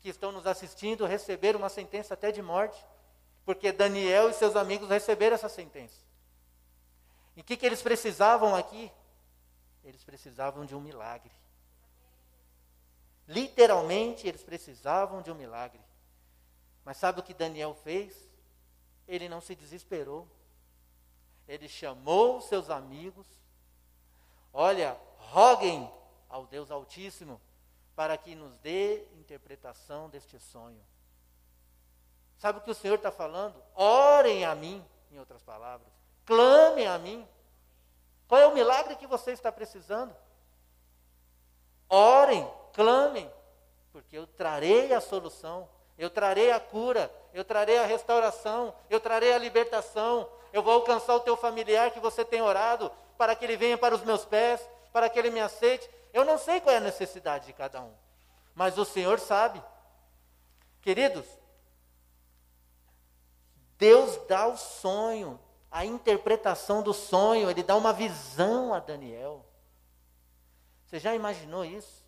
que 0.00 0.08
estão 0.08 0.30
nos 0.30 0.46
assistindo 0.46 1.06
receberam 1.06 1.58
uma 1.58 1.68
sentença 1.68 2.14
até 2.14 2.30
de 2.30 2.42
morte? 2.42 2.84
Porque 3.44 3.72
Daniel 3.72 4.28
e 4.28 4.34
seus 4.34 4.56
amigos 4.56 4.88
receberam 4.88 5.36
essa 5.36 5.48
sentença. 5.48 5.96
E 7.36 7.40
o 7.40 7.44
que, 7.44 7.56
que 7.56 7.64
eles 7.64 7.80
precisavam 7.80 8.54
aqui? 8.54 8.90
Eles 9.86 10.02
precisavam 10.02 10.66
de 10.66 10.74
um 10.74 10.80
milagre. 10.80 11.30
Literalmente, 13.28 14.26
eles 14.26 14.42
precisavam 14.42 15.22
de 15.22 15.30
um 15.30 15.34
milagre. 15.34 15.80
Mas 16.84 16.96
sabe 16.96 17.20
o 17.20 17.22
que 17.22 17.32
Daniel 17.32 17.72
fez? 17.72 18.28
Ele 19.06 19.28
não 19.28 19.40
se 19.40 19.54
desesperou. 19.54 20.28
Ele 21.46 21.68
chamou 21.68 22.40
seus 22.40 22.68
amigos. 22.68 23.26
Olha, 24.52 24.98
roguem 25.18 25.88
ao 26.28 26.46
Deus 26.46 26.70
Altíssimo 26.72 27.40
para 27.94 28.18
que 28.18 28.34
nos 28.34 28.58
dê 28.58 29.04
interpretação 29.14 30.10
deste 30.10 30.38
sonho. 30.40 30.84
Sabe 32.38 32.58
o 32.58 32.62
que 32.62 32.70
o 32.72 32.74
Senhor 32.74 32.96
está 32.96 33.12
falando? 33.12 33.62
Orem 33.74 34.44
a 34.44 34.54
mim, 34.54 34.84
em 35.12 35.18
outras 35.18 35.42
palavras. 35.42 35.88
Clamem 36.24 36.88
a 36.88 36.98
mim. 36.98 37.26
Qual 38.28 38.40
é 38.40 38.46
o 38.46 38.54
milagre 38.54 38.96
que 38.96 39.06
você 39.06 39.32
está 39.32 39.52
precisando? 39.52 40.14
Orem, 41.88 42.48
clamem, 42.72 43.30
porque 43.92 44.18
eu 44.18 44.26
trarei 44.26 44.92
a 44.92 45.00
solução, 45.00 45.68
eu 45.96 46.10
trarei 46.10 46.50
a 46.50 46.60
cura, 46.60 47.10
eu 47.32 47.44
trarei 47.44 47.78
a 47.78 47.86
restauração, 47.86 48.74
eu 48.90 49.00
trarei 49.00 49.32
a 49.32 49.38
libertação, 49.38 50.28
eu 50.52 50.62
vou 50.62 50.72
alcançar 50.72 51.14
o 51.14 51.20
teu 51.20 51.36
familiar 51.36 51.90
que 51.90 52.00
você 52.00 52.24
tem 52.24 52.42
orado, 52.42 52.90
para 53.16 53.34
que 53.34 53.44
ele 53.44 53.56
venha 53.56 53.78
para 53.78 53.94
os 53.94 54.02
meus 54.02 54.24
pés, 54.24 54.60
para 54.92 55.08
que 55.08 55.18
ele 55.18 55.30
me 55.30 55.40
aceite. 55.40 55.88
Eu 56.12 56.24
não 56.24 56.38
sei 56.38 56.60
qual 56.60 56.74
é 56.74 56.78
a 56.78 56.80
necessidade 56.80 57.46
de 57.46 57.52
cada 57.52 57.80
um, 57.80 57.94
mas 58.54 58.76
o 58.76 58.84
Senhor 58.84 59.18
sabe. 59.18 59.62
Queridos, 60.82 61.26
Deus 63.78 64.16
dá 64.26 64.46
o 64.46 64.56
sonho, 64.56 65.38
a 65.76 65.84
interpretação 65.84 66.82
do 66.82 66.94
sonho, 66.94 67.50
ele 67.50 67.62
dá 67.62 67.76
uma 67.76 67.92
visão 67.92 68.72
a 68.72 68.80
Daniel. 68.80 69.44
Você 70.86 70.98
já 70.98 71.14
imaginou 71.14 71.66
isso? 71.66 72.02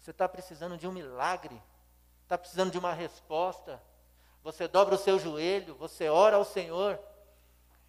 Você 0.00 0.10
está 0.10 0.28
precisando 0.28 0.76
de 0.76 0.88
um 0.88 0.92
milagre, 0.92 1.62
está 2.24 2.36
precisando 2.36 2.72
de 2.72 2.78
uma 2.78 2.92
resposta. 2.92 3.80
Você 4.42 4.66
dobra 4.66 4.96
o 4.96 4.98
seu 4.98 5.20
joelho, 5.20 5.76
você 5.76 6.08
ora 6.08 6.34
ao 6.34 6.44
Senhor, 6.44 6.98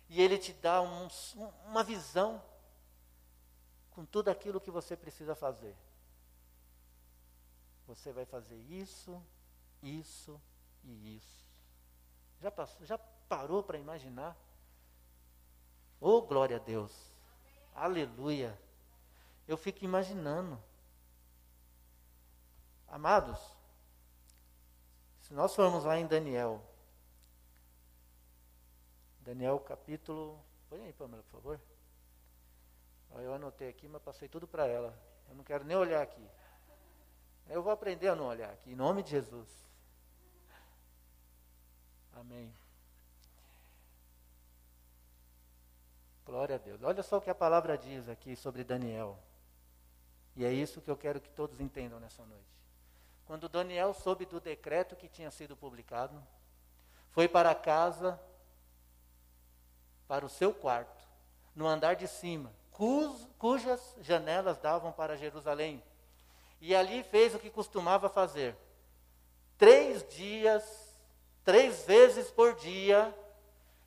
e 0.08 0.22
Ele 0.22 0.38
te 0.38 0.54
dá 0.54 0.84
um, 0.84 1.08
uma 1.66 1.84
visão 1.84 2.40
com 3.90 4.06
tudo 4.06 4.30
aquilo 4.30 4.62
que 4.62 4.70
você 4.70 4.96
precisa 4.96 5.34
fazer. 5.34 5.76
Você 7.88 8.14
vai 8.14 8.26
fazer 8.26 8.60
isso, 8.70 9.20
isso 9.82 10.40
e 10.84 11.18
isso. 11.18 11.44
Já, 12.40 12.52
passou, 12.52 12.86
já 12.86 13.00
parou 13.32 13.64
para 13.64 13.78
imaginar? 13.78 14.36
Oh, 16.02 16.22
glória 16.22 16.58
a 16.58 16.60
Deus. 16.60 16.92
Aleluia. 17.74 18.60
Eu 19.48 19.56
fico 19.56 19.86
imaginando. 19.86 20.62
Amados, 22.90 23.40
se 25.22 25.34
nós 25.34 25.56
formos 25.56 25.86
lá 25.86 25.98
em 25.98 26.06
Daniel, 26.06 26.62
Daniel 29.22 29.58
capítulo. 29.62 30.38
Põe 30.70 30.84
aí, 30.84 30.92
Pamela, 30.92 31.24
por 31.24 31.32
favor. 31.32 31.62
Eu 33.12 33.34
anotei 33.34 33.70
aqui, 33.70 33.88
mas 33.88 34.02
passei 34.02 34.28
tudo 34.28 34.46
para 34.46 34.68
ela. 34.68 34.94
Eu 35.30 35.36
não 35.36 35.44
quero 35.46 35.64
nem 35.64 35.78
olhar 35.78 36.02
aqui. 36.02 36.28
Eu 37.48 37.64
vou 37.64 37.72
aprender 37.72 38.10
a 38.10 38.16
não 38.16 38.26
olhar 38.26 38.52
aqui, 38.52 38.72
em 38.72 38.76
nome 38.76 39.02
de 39.04 39.12
Jesus. 39.12 39.48
Amém. 42.12 42.54
Glória 46.32 46.56
a 46.56 46.58
Deus. 46.58 46.82
Olha 46.82 47.04
só 47.04 47.18
o 47.18 47.22
que 47.22 47.30
a 47.30 47.36
palavra 47.36 47.78
diz 47.78 48.08
aqui 48.08 48.38
sobre 48.38 48.64
Daniel. 48.64 49.20
E 50.34 50.46
é 50.46 50.54
isso 50.54 50.80
que 50.80 50.90
eu 50.90 50.96
quero 50.96 51.20
que 51.20 51.30
todos 51.30 51.60
entendam 51.60 52.00
nessa 52.00 52.24
noite. 52.24 52.58
Quando 53.26 53.50
Daniel 53.50 53.94
soube 53.94 54.26
do 54.26 54.40
decreto 54.40 54.96
que 54.96 55.10
tinha 55.10 55.30
sido 55.30 55.58
publicado, 55.58 56.26
foi 57.10 57.28
para 57.28 57.54
casa, 57.54 58.18
para 60.08 60.26
o 60.26 60.30
seu 60.30 60.54
quarto, 60.54 61.06
no 61.54 61.68
andar 61.68 61.98
de 61.98 62.08
cima, 62.08 62.50
cujas 63.38 63.94
janelas 64.00 64.58
davam 64.58 64.94
para 64.94 65.18
Jerusalém. 65.18 65.84
E 66.62 66.74
ali 66.74 67.04
fez 67.04 67.36
o 67.36 67.40
que 67.40 67.50
costumava 67.50 68.08
fazer. 68.08 68.56
Três 69.58 70.08
dias, 70.08 70.98
três 71.44 71.86
vezes 71.86 72.32
por 72.32 72.56
dia, 72.56 73.14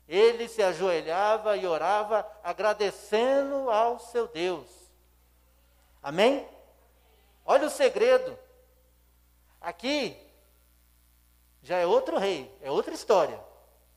ele 0.07 0.47
se 0.47 0.61
ajoelhava 0.61 1.57
e 1.57 1.65
orava, 1.65 2.27
agradecendo 2.43 3.69
ao 3.69 3.99
seu 3.99 4.27
Deus. 4.27 4.67
Amém? 6.01 6.47
Olha 7.45 7.67
o 7.67 7.71
segredo. 7.71 8.37
Aqui 9.59 10.15
já 11.63 11.77
é 11.77 11.85
outro 11.85 12.17
rei, 12.19 12.55
é 12.61 12.69
outra 12.69 12.93
história, 12.93 13.39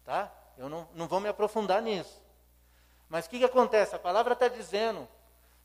tá? 0.04 0.32
Eu 0.56 0.68
não, 0.68 0.88
não 0.94 1.06
vou 1.06 1.20
me 1.20 1.28
aprofundar 1.28 1.82
nisso. 1.82 2.22
Mas 3.08 3.26
o 3.26 3.30
que, 3.30 3.38
que 3.38 3.44
acontece? 3.44 3.94
A 3.94 3.98
palavra 3.98 4.32
está 4.32 4.48
dizendo, 4.48 5.06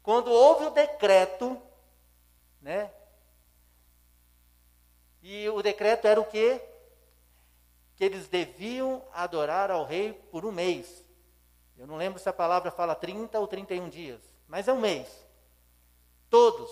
quando 0.02 0.30
houve 0.30 0.66
o 0.66 0.70
decreto, 0.70 1.62
né? 2.62 2.92
E 5.22 5.48
o 5.50 5.62
decreto 5.62 6.06
era 6.06 6.20
o 6.20 6.26
quê? 6.26 6.62
Que 7.96 8.04
eles 8.04 8.28
deviam 8.28 9.04
adorar 9.14 9.70
ao 9.70 9.86
rei 9.86 10.14
por 10.32 10.46
um 10.46 10.52
mês. 10.52 11.04
Eu 11.78 11.88
não 11.88 11.96
lembro 11.96 12.20
se 12.20 12.30
a 12.30 12.34
palavra 12.34 12.72
fala 12.72 12.96
30 12.96 13.40
ou 13.40 13.48
31 13.48 13.90
dias, 13.90 14.22
mas 14.48 14.68
é 14.68 14.74
um 14.74 14.80
mês. 14.80 15.08
Todos. 16.30 16.70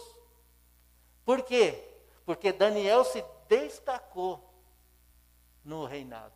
Por 1.26 1.44
quê? 1.44 1.84
Porque 2.26 2.52
Daniel 2.52 3.04
se 3.04 3.24
destacou 3.48 4.52
no 5.64 5.86
reinado. 5.86 6.34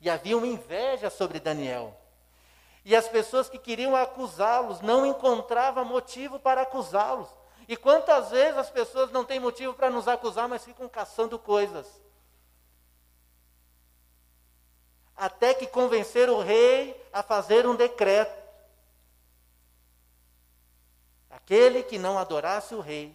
E 0.00 0.08
havia 0.08 0.36
uma 0.36 0.46
inveja 0.46 1.10
sobre 1.10 1.40
Daniel. 1.40 1.96
E 2.84 2.94
as 2.94 3.08
pessoas 3.08 3.48
que 3.48 3.58
queriam 3.58 3.94
acusá-los 3.96 4.80
não 4.80 5.04
encontravam 5.04 5.84
motivo 5.84 6.38
para 6.38 6.62
acusá-los. 6.62 7.28
E 7.66 7.76
quantas 7.76 8.30
vezes 8.30 8.56
as 8.56 8.70
pessoas 8.70 9.10
não 9.10 9.24
têm 9.24 9.40
motivo 9.40 9.74
para 9.74 9.90
nos 9.90 10.08
acusar, 10.08 10.48
mas 10.48 10.64
ficam 10.64 10.88
caçando 10.88 11.38
coisas. 11.38 11.86
Até 15.18 15.52
que 15.52 15.66
convencer 15.66 16.30
o 16.30 16.40
rei 16.40 16.96
a 17.12 17.22
fazer 17.22 17.66
um 17.66 17.74
decreto. 17.74 18.38
Aquele 21.28 21.82
que 21.82 21.98
não 21.98 22.16
adorasse 22.16 22.74
o 22.74 22.80
rei 22.80 23.14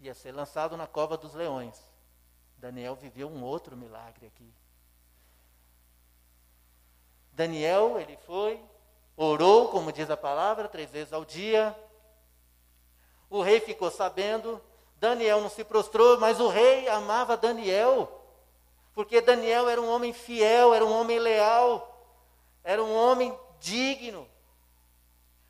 ia 0.00 0.14
ser 0.14 0.32
lançado 0.32 0.76
na 0.76 0.86
cova 0.86 1.16
dos 1.18 1.34
leões. 1.34 1.78
Daniel 2.56 2.96
viveu 2.96 3.28
um 3.28 3.44
outro 3.44 3.76
milagre 3.76 4.26
aqui. 4.26 4.52
Daniel, 7.32 8.00
ele 8.00 8.16
foi, 8.26 8.60
orou, 9.16 9.68
como 9.68 9.92
diz 9.92 10.10
a 10.10 10.16
palavra, 10.16 10.66
três 10.66 10.90
vezes 10.90 11.12
ao 11.12 11.24
dia. 11.24 11.76
O 13.30 13.42
rei 13.42 13.60
ficou 13.60 13.90
sabendo. 13.90 14.60
Daniel 14.96 15.40
não 15.40 15.48
se 15.48 15.62
prostrou, 15.62 16.18
mas 16.18 16.40
o 16.40 16.48
rei 16.48 16.88
amava 16.88 17.36
Daniel, 17.36 18.17
porque 18.98 19.20
Daniel 19.20 19.68
era 19.68 19.80
um 19.80 19.88
homem 19.88 20.12
fiel, 20.12 20.74
era 20.74 20.84
um 20.84 20.90
homem 20.92 21.20
leal, 21.20 22.04
era 22.64 22.82
um 22.82 22.92
homem 22.92 23.32
digno. 23.60 24.28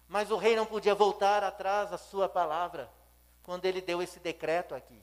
Mas 0.07 0.31
o 0.31 0.37
rei 0.37 0.55
não 0.55 0.67
podia 0.67 0.95
voltar 0.95 1.43
atrás 1.43 1.89
da 1.89 1.97
sua 1.97 2.29
palavra, 2.29 2.91
quando 3.43 3.65
ele 3.65 3.81
deu 3.81 4.03
esse 4.03 4.21
decreto 4.21 4.75
aqui. 4.75 5.03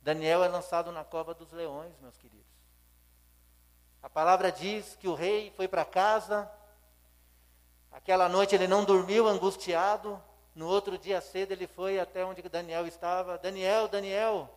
Daniel 0.00 0.42
é 0.42 0.48
lançado 0.48 0.90
na 0.90 1.04
cova 1.04 1.32
dos 1.32 1.52
leões, 1.52 1.92
meus 2.00 2.18
queridos. 2.18 2.50
A 4.02 4.10
palavra 4.10 4.50
diz 4.50 4.96
que 4.96 5.06
o 5.06 5.14
rei 5.14 5.52
foi 5.56 5.68
para 5.68 5.84
casa, 5.84 6.50
aquela 7.92 8.28
noite 8.28 8.56
ele 8.56 8.66
não 8.66 8.84
dormiu 8.84 9.28
angustiado, 9.28 10.20
no 10.52 10.66
outro 10.66 10.98
dia 10.98 11.20
cedo 11.20 11.52
ele 11.52 11.68
foi 11.68 12.00
até 12.00 12.24
onde 12.24 12.42
Daniel 12.42 12.88
estava. 12.88 13.38
Daniel, 13.38 13.86
Daniel. 13.86 14.52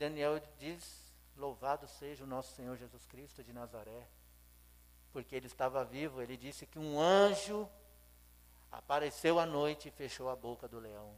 Daniel 0.00 0.40
diz: 0.58 1.12
Louvado 1.36 1.86
seja 1.86 2.24
o 2.24 2.26
nosso 2.26 2.54
Senhor 2.54 2.74
Jesus 2.74 3.04
Cristo 3.04 3.44
de 3.44 3.52
Nazaré. 3.52 4.08
Porque 5.12 5.36
ele 5.36 5.46
estava 5.46 5.84
vivo, 5.84 6.22
ele 6.22 6.38
disse 6.38 6.64
que 6.64 6.78
um 6.78 6.98
anjo 6.98 7.68
apareceu 8.72 9.38
à 9.38 9.44
noite 9.44 9.88
e 9.88 9.90
fechou 9.90 10.30
a 10.30 10.36
boca 10.36 10.66
do 10.66 10.78
leão. 10.78 11.12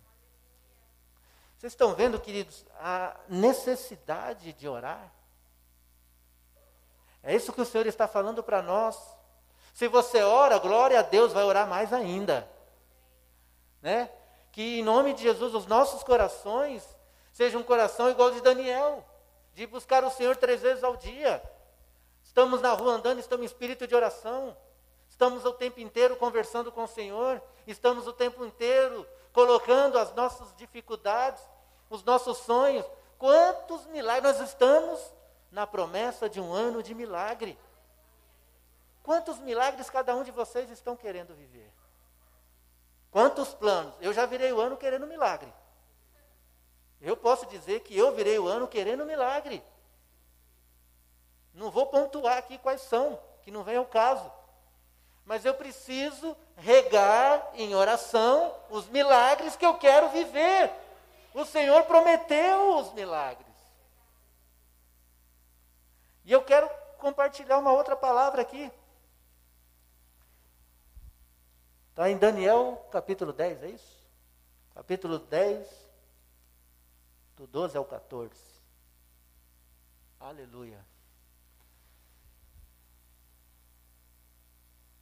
Vocês 1.57 1.75
estão 1.75 1.95
vendo, 1.95 2.21
queridos, 2.21 2.67
a 2.81 3.17
necessidade 3.29 4.53
de 4.53 4.67
orar? 4.67 5.13
É 7.23 7.37
isso 7.37 7.53
que 7.53 7.61
o 7.61 7.67
Senhor 7.67 7.87
está 7.87 8.09
falando 8.09 8.43
para 8.43 8.61
nós. 8.61 8.99
Se 9.73 9.87
você 9.87 10.23
ora, 10.23 10.59
glória 10.59 10.99
a 10.99 11.03
Deus, 11.03 11.33
vai 11.33 11.45
orar 11.45 11.69
mais 11.69 11.93
ainda. 11.93 12.51
Né? 13.81 14.11
Que 14.51 14.81
em 14.81 14.83
nome 14.83 15.15
de 15.15 15.23
Jesus 15.23 15.55
os 15.55 15.67
nossos 15.67 16.03
corações 16.03 16.83
sejam 17.33 17.61
um 17.61 17.65
coração 17.65 18.11
igual 18.11 18.31
de 18.31 18.41
Daniel, 18.41 19.05
de 19.55 19.67
buscar 19.67 20.05
o 20.05 20.11
Senhor 20.11 20.37
três 20.37 20.61
vezes 20.61 20.85
ao 20.85 20.97
dia. 20.97 21.43
Estamos 22.23 22.61
na 22.61 22.73
rua 22.73 22.93
andando, 22.93 23.19
estamos 23.19 23.43
em 23.43 23.47
espírito 23.47 23.87
de 23.87 23.95
oração. 23.95 24.57
Estamos 25.13 25.45
o 25.45 25.53
tempo 25.53 25.79
inteiro 25.79 26.17
conversando 26.17 26.73
com 26.73 26.85
o 26.85 26.89
Senhor, 26.89 27.41
estamos 27.67 28.07
o 28.07 28.15
tempo 28.15 28.45
inteiro 28.47 29.07
colocando 29.31 29.99
as 29.99 30.13
nossas 30.15 30.57
dificuldades, 30.57 31.43
os 31.91 32.03
nossos 32.03 32.39
sonhos. 32.39 32.87
Quantos 33.19 33.85
milagres 33.87 34.39
nós 34.39 34.49
estamos 34.49 35.13
na 35.51 35.67
promessa 35.67 36.31
de 36.31 36.41
um 36.41 36.51
ano 36.51 36.83
de 36.83 36.95
milagre? 36.95 37.59
Quantos 39.03 39.39
milagres 39.39 39.91
cada 39.91 40.15
um 40.17 40.23
de 40.23 40.31
vocês 40.31 40.71
estão 40.71 40.97
querendo 40.97 41.35
viver? 41.35 41.71
Quantos 43.11 43.53
planos? 43.53 43.95
Eu 44.01 44.15
já 44.15 44.25
virei 44.25 44.51
o 44.51 44.61
ano 44.61 44.79
querendo 44.79 45.07
milagre. 45.07 45.53
Eu 47.03 47.17
posso 47.17 47.47
dizer 47.47 47.81
que 47.81 47.99
eu 47.99 48.15
virei 48.15 48.39
o 48.39 48.47
ano 48.47 48.69
querendo 48.69 49.05
milagre. 49.05 49.61
Não 51.53 51.69
vou 51.69 51.87
pontuar 51.87 52.39
aqui 52.39 52.57
quais 52.59 52.81
são, 52.83 53.19
que 53.43 53.51
não 53.51 53.65
vem 53.65 53.77
ao 53.77 53.85
caso. 53.85 54.31
Mas 55.25 55.45
eu 55.45 55.53
preciso 55.53 56.37
regar 56.57 57.51
em 57.55 57.75
oração 57.75 58.55
os 58.71 58.87
milagres 58.89 59.57
que 59.57 59.67
eu 59.67 59.77
quero 59.79 60.11
viver. 60.11 60.71
O 61.35 61.45
Senhor 61.45 61.83
prometeu 61.85 62.77
os 62.77 62.93
milagres. 62.93 63.53
E 66.25 66.31
eu 66.31 66.43
quero 66.45 66.71
compartilhar 66.99 67.59
uma 67.59 67.73
outra 67.73 67.97
palavra 67.97 68.43
aqui. 68.43 68.71
Está 71.91 72.09
em 72.09 72.17
Daniel 72.17 72.87
capítulo 72.93 73.33
10, 73.33 73.63
é 73.65 73.69
isso? 73.71 74.03
Capítulo 74.75 75.19
10, 75.19 75.82
do 77.37 77.47
12 77.47 77.77
ao 77.77 77.85
14. 77.85 78.33
Aleluia. 80.21 80.85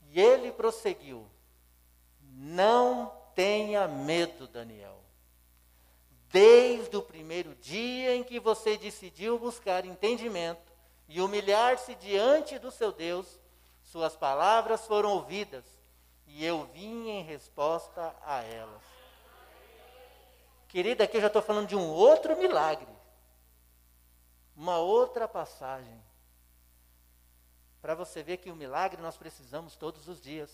E 0.09 0.19
ele 0.19 0.51
prosseguiu: 0.51 1.25
Não 2.21 3.11
tenha 3.35 3.87
medo, 3.87 4.47
Daniel. 4.47 4.99
Desde 6.29 6.95
o 6.95 7.01
primeiro 7.01 7.55
dia 7.55 8.15
em 8.15 8.23
que 8.23 8.39
você 8.39 8.77
decidiu 8.77 9.37
buscar 9.37 9.85
entendimento 9.85 10.71
e 11.07 11.21
humilhar-se 11.21 11.93
diante 11.95 12.57
do 12.57 12.71
seu 12.71 12.91
Deus, 12.91 13.39
suas 13.83 14.15
palavras 14.15 14.87
foram 14.87 15.11
ouvidas 15.11 15.65
e 16.25 16.45
eu 16.45 16.65
vim 16.67 17.09
em 17.09 17.23
resposta 17.23 18.15
a 18.23 18.41
elas. 18.43 18.90
Querida, 20.71 21.03
aqui 21.03 21.17
eu 21.17 21.21
já 21.21 21.27
estou 21.27 21.41
falando 21.41 21.67
de 21.67 21.75
um 21.75 21.85
outro 21.89 22.37
milagre, 22.37 22.87
uma 24.55 24.77
outra 24.77 25.27
passagem. 25.27 26.01
Para 27.81 27.93
você 27.93 28.23
ver 28.23 28.37
que 28.37 28.49
o 28.49 28.55
milagre 28.55 29.01
nós 29.01 29.17
precisamos 29.17 29.75
todos 29.75 30.07
os 30.07 30.21
dias. 30.21 30.49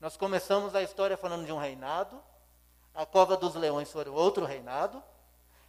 Nós 0.00 0.16
começamos 0.16 0.72
a 0.72 0.84
história 0.84 1.16
falando 1.16 1.44
de 1.44 1.50
um 1.50 1.58
reinado, 1.58 2.22
a 2.94 3.04
cova 3.04 3.36
dos 3.36 3.56
leões 3.56 3.90
foi 3.90 4.08
outro 4.08 4.44
reinado, 4.44 5.02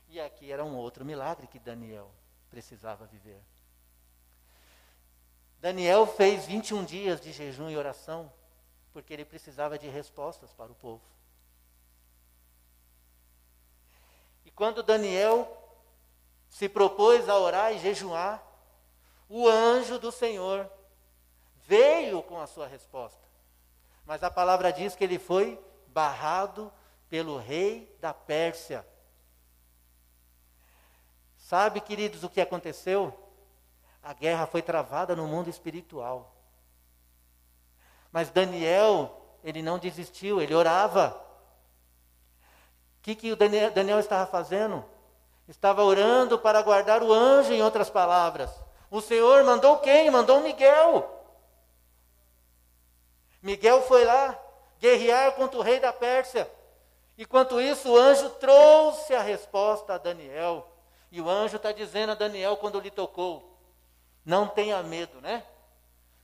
e 0.09 0.21
aqui 0.21 0.51
era 0.51 0.63
um 0.63 0.75
outro 0.75 1.03
milagre 1.03 1.47
que 1.47 1.57
Daniel 1.57 2.11
precisava 2.51 3.07
viver. 3.07 3.41
Daniel 5.59 6.05
fez 6.05 6.45
21 6.45 6.85
dias 6.85 7.19
de 7.19 7.33
jejum 7.33 7.67
e 7.67 7.77
oração, 7.77 8.31
porque 8.93 9.11
ele 9.11 9.25
precisava 9.25 9.75
de 9.79 9.87
respostas 9.87 10.53
para 10.53 10.71
o 10.71 10.75
povo. 10.75 11.17
E 14.46 14.46
quando 14.57 14.83
Daniel 14.83 15.47
se 16.49 16.67
propôs 16.67 17.29
a 17.29 17.37
orar 17.37 17.73
e 17.73 17.79
jejuar, 17.79 18.43
o 19.29 19.47
anjo 19.47 19.97
do 19.97 20.11
Senhor 20.11 20.69
veio 21.63 22.21
com 22.23 22.37
a 22.41 22.47
sua 22.47 22.67
resposta. 22.67 23.25
Mas 24.05 24.21
a 24.21 24.29
palavra 24.29 24.73
diz 24.73 24.95
que 24.95 25.05
ele 25.05 25.17
foi 25.17 25.57
barrado 25.87 26.69
pelo 27.09 27.37
rei 27.37 27.95
da 28.01 28.13
Pérsia. 28.13 28.85
Sabe, 31.37 31.79
queridos, 31.79 32.25
o 32.25 32.29
que 32.29 32.41
aconteceu? 32.41 33.27
a 34.07 34.13
guerra 34.13 34.47
foi 34.47 34.61
travada 34.61 35.17
no 35.17 35.27
mundo 35.27 35.49
espiritual. 35.49 36.33
Mas 38.09 38.29
Daniel, 38.29 39.37
ele 39.43 39.61
não 39.61 39.77
desistiu, 39.77 40.41
ele 40.41 40.55
orava. 40.55 41.21
O 43.07 43.09
que, 43.09 43.15
que 43.15 43.31
o 43.31 43.37
Daniel, 43.37 43.71
Daniel 43.71 43.99
estava 44.01 44.29
fazendo? 44.29 44.83
Estava 45.47 45.81
orando 45.81 46.37
para 46.37 46.61
guardar 46.61 47.01
o 47.01 47.13
anjo, 47.13 47.53
em 47.53 47.63
outras 47.63 47.89
palavras. 47.89 48.51
O 48.91 48.99
Senhor 48.99 49.45
mandou 49.45 49.77
quem? 49.77 50.11
Mandou 50.11 50.41
Miguel. 50.41 51.09
Miguel 53.41 53.81
foi 53.83 54.03
lá 54.03 54.37
guerrear 54.77 55.31
contra 55.35 55.57
o 55.57 55.61
rei 55.61 55.79
da 55.79 55.93
Pérsia. 55.93 56.51
Enquanto 57.17 57.61
isso, 57.61 57.93
o 57.93 57.97
anjo 57.97 58.29
trouxe 58.31 59.15
a 59.15 59.21
resposta 59.21 59.93
a 59.93 59.97
Daniel. 59.97 60.67
E 61.09 61.21
o 61.21 61.29
anjo 61.29 61.55
está 61.55 61.71
dizendo 61.71 62.11
a 62.11 62.15
Daniel 62.15 62.57
quando 62.57 62.77
lhe 62.77 62.91
tocou: 62.91 63.57
Não 64.25 64.49
tenha 64.49 64.83
medo, 64.83 65.21
né? 65.21 65.45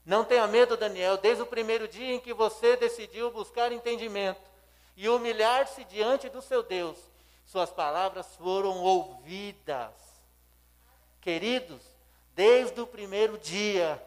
Não 0.04 0.22
tenha 0.22 0.46
medo, 0.46 0.76
Daniel, 0.76 1.16
desde 1.16 1.42
o 1.42 1.46
primeiro 1.46 1.88
dia 1.88 2.14
em 2.14 2.20
que 2.20 2.34
você 2.34 2.76
decidiu 2.76 3.30
buscar 3.30 3.72
entendimento 3.72 4.52
e 4.96 5.08
humilhar-se 5.08 5.84
diante 5.84 6.28
do 6.28 6.40
seu 6.40 6.62
Deus, 6.62 6.98
suas 7.46 7.70
palavras 7.70 8.26
foram 8.36 8.82
ouvidas. 8.82 9.92
Queridos, 11.20 11.80
desde 12.34 12.80
o 12.80 12.86
primeiro 12.86 13.38
dia 13.38 14.02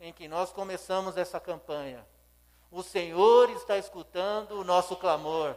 em 0.00 0.12
que 0.12 0.28
nós 0.28 0.52
começamos 0.52 1.16
essa 1.16 1.38
campanha, 1.38 2.04
o 2.70 2.82
Senhor 2.82 3.50
está 3.50 3.76
escutando 3.76 4.52
o 4.52 4.64
nosso 4.64 4.96
clamor. 4.96 5.56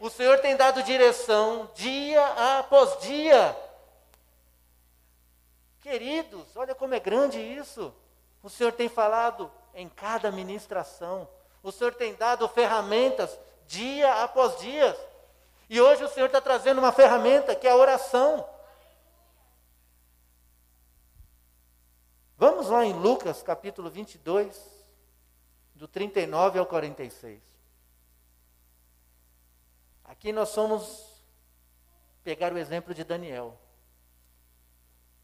O 0.00 0.08
Senhor 0.08 0.38
tem 0.40 0.56
dado 0.56 0.82
direção 0.82 1.70
dia 1.74 2.26
após 2.58 2.98
dia. 3.00 3.56
Queridos, 5.80 6.56
olha 6.56 6.74
como 6.74 6.94
é 6.94 7.00
grande 7.00 7.38
isso. 7.38 7.94
O 8.42 8.48
Senhor 8.48 8.72
tem 8.72 8.88
falado 8.88 9.50
em 9.74 9.88
cada 9.88 10.30
ministração. 10.32 11.28
O 11.62 11.70
Senhor 11.70 11.94
tem 11.94 12.14
dado 12.14 12.48
ferramentas 12.48 13.38
dia 13.66 14.22
após 14.22 14.58
dia. 14.58 14.96
E 15.68 15.80
hoje 15.80 16.04
o 16.04 16.08
Senhor 16.08 16.26
está 16.26 16.40
trazendo 16.40 16.78
uma 16.78 16.92
ferramenta 16.92 17.54
que 17.54 17.66
é 17.66 17.70
a 17.70 17.76
oração. 17.76 18.46
Vamos 22.36 22.68
lá 22.68 22.84
em 22.84 22.92
Lucas 22.92 23.42
capítulo 23.42 23.88
22, 23.88 24.60
do 25.74 25.88
39 25.88 26.58
ao 26.58 26.66
46. 26.66 27.42
Aqui 30.04 30.32
nós 30.32 30.50
somos 30.50 31.22
pegar 32.22 32.52
o 32.52 32.58
exemplo 32.58 32.92
de 32.92 33.04
Daniel. 33.04 33.58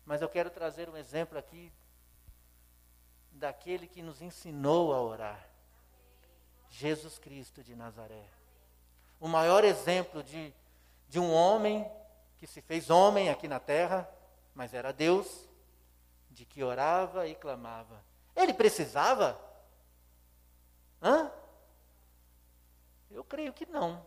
Mas 0.04 0.22
eu 0.22 0.28
quero 0.28 0.50
trazer 0.50 0.88
um 0.88 0.96
exemplo 0.96 1.38
aqui 1.38 1.72
daquele 3.32 3.86
que 3.86 4.02
nos 4.02 4.20
ensinou 4.20 4.92
a 4.92 5.00
orar. 5.00 5.49
Jesus 6.70 7.18
Cristo 7.18 7.62
de 7.62 7.74
Nazaré. 7.74 8.24
O 9.20 9.28
maior 9.28 9.64
exemplo 9.64 10.22
de, 10.22 10.54
de 11.08 11.18
um 11.18 11.32
homem 11.32 11.90
que 12.38 12.46
se 12.46 12.62
fez 12.62 12.88
homem 12.88 13.28
aqui 13.28 13.46
na 13.46 13.60
terra, 13.60 14.08
mas 14.54 14.72
era 14.72 14.92
Deus, 14.92 15.46
de 16.30 16.46
que 16.46 16.62
orava 16.62 17.26
e 17.26 17.34
clamava. 17.34 18.02
Ele 18.34 18.54
precisava? 18.54 19.38
Hã? 21.02 21.30
Eu 23.10 23.22
creio 23.24 23.52
que 23.52 23.66
não. 23.66 24.02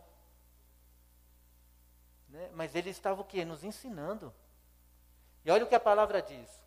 Né? 2.28 2.50
Mas 2.54 2.74
ele 2.74 2.90
estava 2.90 3.20
o 3.20 3.24
quê? 3.24 3.44
Nos 3.44 3.62
ensinando. 3.62 4.34
E 5.44 5.50
olha 5.50 5.64
o 5.64 5.68
que 5.68 5.74
a 5.74 5.80
palavra 5.80 6.20
diz 6.20 6.64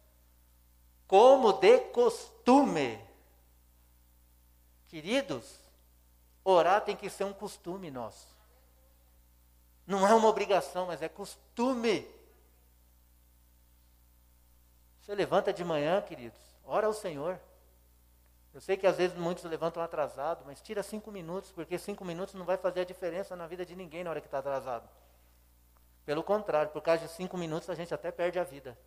como 1.07 1.53
de 1.53 1.79
costume. 1.91 2.99
Queridos, 4.87 5.59
orar 6.51 6.81
tem 6.81 6.95
que 6.95 7.09
ser 7.09 7.25
um 7.25 7.33
costume 7.33 7.91
nosso. 7.91 8.27
Não 9.85 10.07
é 10.07 10.13
uma 10.13 10.27
obrigação, 10.27 10.87
mas 10.87 11.01
é 11.01 11.09
costume. 11.09 12.07
Você 15.01 15.13
levanta 15.15 15.53
de 15.53 15.63
manhã, 15.63 16.01
queridos, 16.01 16.39
ora 16.65 16.87
ao 16.87 16.93
Senhor. 16.93 17.39
Eu 18.53 18.61
sei 18.61 18.75
que 18.75 18.87
às 18.87 18.97
vezes 18.97 19.15
muitos 19.17 19.43
levantam 19.43 19.83
atrasado, 19.83 20.43
mas 20.45 20.61
tira 20.61 20.81
cinco 20.81 21.11
minutos, 21.11 21.51
porque 21.51 21.77
cinco 21.77 22.03
minutos 22.03 22.33
não 22.33 22.45
vai 22.45 22.57
fazer 22.57 22.81
a 22.81 22.85
diferença 22.85 23.35
na 23.35 23.45
vida 23.45 23.65
de 23.65 23.75
ninguém 23.75 24.03
na 24.03 24.09
hora 24.09 24.21
que 24.21 24.27
está 24.27 24.39
atrasado. 24.39 24.89
Pelo 26.05 26.23
contrário, 26.23 26.71
por 26.71 26.81
causa 26.81 27.03
de 27.05 27.11
cinco 27.11 27.37
minutos 27.37 27.69
a 27.69 27.75
gente 27.75 27.93
até 27.93 28.11
perde 28.11 28.39
a 28.39 28.43
vida. 28.43 28.77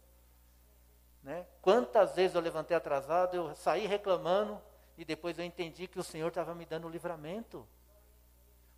Né? 1.22 1.46
Quantas 1.60 2.14
vezes 2.14 2.34
eu 2.34 2.40
levantei 2.40 2.76
atrasado, 2.76 3.36
eu 3.36 3.54
saí 3.54 3.86
reclamando 3.86 4.60
e 5.00 5.04
depois 5.04 5.38
eu 5.38 5.44
entendi 5.44 5.86
que 5.86 5.98
o 5.98 6.04
Senhor 6.04 6.28
estava 6.28 6.54
me 6.54 6.66
dando 6.66 6.88
livramento. 6.88 7.66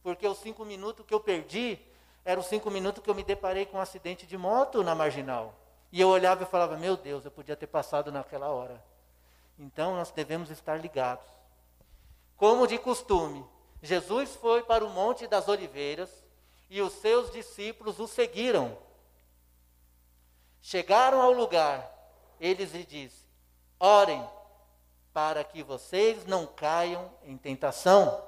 Porque 0.02 0.26
os 0.26 0.38
cinco 0.38 0.64
minutos 0.64 1.04
que 1.04 1.12
eu 1.12 1.18
perdi 1.18 1.78
eram 2.24 2.40
os 2.40 2.46
cinco 2.46 2.70
minutos 2.70 3.02
que 3.02 3.10
eu 3.10 3.14
me 3.14 3.24
deparei 3.24 3.66
com 3.66 3.76
um 3.76 3.80
acidente 3.80 4.26
de 4.26 4.38
moto 4.38 4.82
na 4.84 4.94
marginal. 4.94 5.54
E 5.90 6.00
eu 6.00 6.08
olhava 6.08 6.44
e 6.44 6.46
falava: 6.46 6.76
Meu 6.76 6.96
Deus, 6.96 7.24
eu 7.24 7.30
podia 7.30 7.56
ter 7.56 7.66
passado 7.66 8.12
naquela 8.12 8.48
hora. 8.48 8.82
Então 9.58 9.96
nós 9.96 10.12
devemos 10.12 10.48
estar 10.50 10.76
ligados. 10.76 11.26
Como 12.36 12.66
de 12.66 12.78
costume, 12.78 13.44
Jesus 13.82 14.36
foi 14.36 14.62
para 14.62 14.84
o 14.84 14.90
Monte 14.90 15.26
das 15.26 15.48
Oliveiras 15.48 16.24
e 16.70 16.80
os 16.80 16.92
seus 16.92 17.30
discípulos 17.32 17.98
o 17.98 18.06
seguiram. 18.06 18.78
Chegaram 20.60 21.20
ao 21.20 21.32
lugar 21.32 21.92
eles 22.42 22.72
lhe 22.72 22.84
disse: 22.84 23.24
Orem 23.78 24.28
para 25.12 25.44
que 25.44 25.62
vocês 25.62 26.24
não 26.26 26.46
caiam 26.46 27.10
em 27.24 27.36
tentação. 27.36 28.26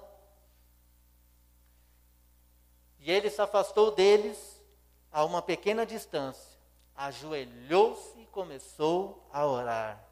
E 2.99 3.11
ele 3.11 3.31
se 3.31 3.41
afastou 3.41 3.91
deles 3.91 4.63
a 5.11 5.25
uma 5.25 5.41
pequena 5.41 5.87
distância, 5.87 6.59
ajoelhou-se 6.95 8.19
e 8.19 8.27
começou 8.27 9.29
a 9.33 9.47
orar. 9.47 10.05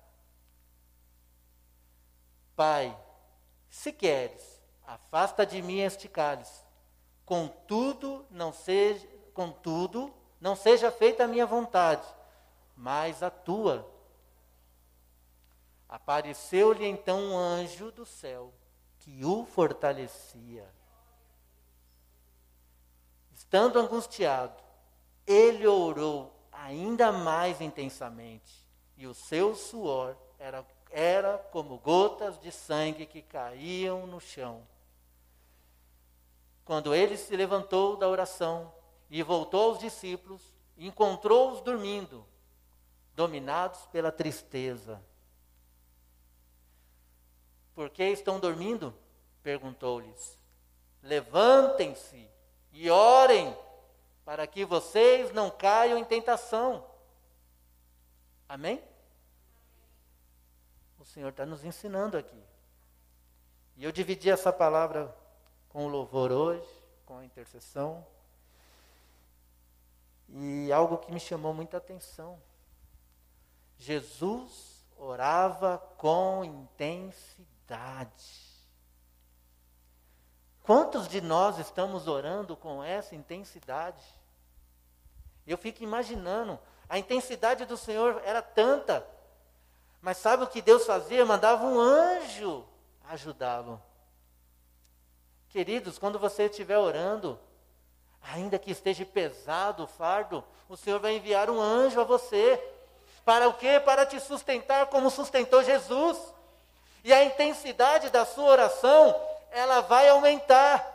Pai, 2.55 2.97
se 3.69 3.93
queres, 3.93 4.63
afasta 4.87 5.45
de 5.45 5.63
mim 5.63 5.81
este 5.81 6.09
cálice. 6.09 6.63
Contudo, 7.25 8.27
não 8.31 8.53
seja, 8.53 9.09
contudo, 9.33 10.13
não 10.41 10.55
seja 10.55 10.91
feita 10.91 11.25
a 11.25 11.29
minha 11.29 11.47
vontade, 11.47 12.07
mas 12.77 13.23
a 13.23 13.31
tua. 13.31 13.91
Apareceu-lhe 15.93 16.87
então 16.87 17.21
um 17.21 17.37
anjo 17.37 17.93
do 17.93 18.07
céu 18.07 18.51
que 18.99 19.23
o 19.27 19.45
fortalecia. 19.45 20.67
Estando 23.31 23.79
angustiado, 23.79 24.57
ele 25.27 25.67
orou 25.67 26.35
ainda 26.51 27.13
mais 27.13 27.61
intensamente, 27.61 28.67
e 28.97 29.07
o 29.07 29.13
seu 29.13 29.55
suor 29.55 30.17
era, 30.39 30.67
era 30.91 31.37
como 31.37 31.77
gotas 31.77 32.41
de 32.41 32.51
sangue 32.51 33.05
que 33.05 33.21
caíam 33.21 34.07
no 34.07 34.19
chão. 34.19 34.67
Quando 36.65 36.95
ele 36.95 37.19
se 37.19 37.37
levantou 37.37 37.99
da 37.99 38.09
oração 38.09 38.73
e 39.11 39.23
voltou 39.23 39.73
aos 39.73 39.79
discípulos, 39.79 40.55
encontrou-os 40.79 41.61
dormindo, 41.61 42.27
dominados 43.15 43.85
pela 43.93 44.11
tristeza. 44.11 44.99
Por 47.75 47.91
que 47.91 48.05
estão 48.05 48.39
dormindo? 48.39 48.95
Perguntou-lhes. 49.43 50.39
Levantem-se 51.03 52.29
e 52.73 52.91
orem, 52.91 53.57
para 54.25 54.47
que 54.47 54.65
vocês 54.65 55.33
não 55.33 55.51
caiam 55.51 55.99
em 55.99 56.05
tentação. 56.05 56.87
Amém? 58.49 58.83
O 60.99 61.05
Senhor 61.05 61.31
está 61.31 61.45
nos 61.45 61.65
ensinando 61.65 62.17
aqui. 62.17 62.41
E 63.77 63.85
eu 63.85 63.91
dividi 63.91 64.31
essa 64.31 64.53
palavra 64.53 65.15
com 65.69 65.87
o 65.87 65.89
louvor 65.89 66.31
hoje, 66.31 66.69
com 67.07 67.19
a 67.19 67.25
intercessão. 67.25 68.07
E 70.29 70.71
algo 70.71 70.99
que 70.99 71.11
me 71.11 71.19
chamou 71.19 71.53
muita 71.53 71.79
atenção. 71.79 72.41
Jesus 73.79 74.87
orava 74.97 75.79
com 75.99 76.45
intensidade 76.45 77.52
intensidade. 77.63 78.43
Quantos 80.63 81.09
de 81.09 81.21
nós 81.21 81.59
estamos 81.59 82.07
orando 82.07 82.57
com 82.57 82.83
essa 82.83 83.15
intensidade? 83.15 84.05
Eu 85.47 85.59
fico 85.59 85.83
imaginando, 85.83 86.59
a 86.89 86.99
intensidade 86.99 87.65
do 87.65 87.77
Senhor 87.77 88.21
era 88.25 88.41
tanta, 88.41 89.05
mas 90.01 90.19
sabe 90.19 90.45
o 90.45 90.49
que 90.49 90.63
Deus 90.63 90.87
fazia? 90.87 91.25
Mandava 91.25 91.65
um 91.65 91.79
anjo 91.79 92.65
ajudá-lo. 93.09 93.81
Queridos, 95.49 95.99
quando 95.99 96.19
você 96.19 96.45
estiver 96.45 96.79
orando, 96.79 97.39
ainda 98.23 98.59
que 98.59 98.71
esteja 98.71 99.05
pesado 99.05 99.85
o 99.85 99.89
fardo, 99.89 100.45
o 100.69 100.77
Senhor 100.77 101.01
vai 101.01 101.17
enviar 101.17 101.51
um 101.51 101.61
anjo 101.61 102.01
a 102.01 102.05
você 102.05 102.59
Para 103.25 103.49
o 103.49 103.55
quê? 103.55 103.81
Para 103.81 104.05
te 104.05 104.19
sustentar 104.19 104.87
como 104.87 105.11
sustentou 105.11 105.63
Jesus. 105.63 106.19
E 107.05 107.13
a 107.13 107.25
intensidade 107.25 108.11
da 108.11 108.25
sua 108.25 108.45
oração, 108.45 109.21
ela 109.51 109.81
vai 109.81 110.09
aumentar. 110.09 110.89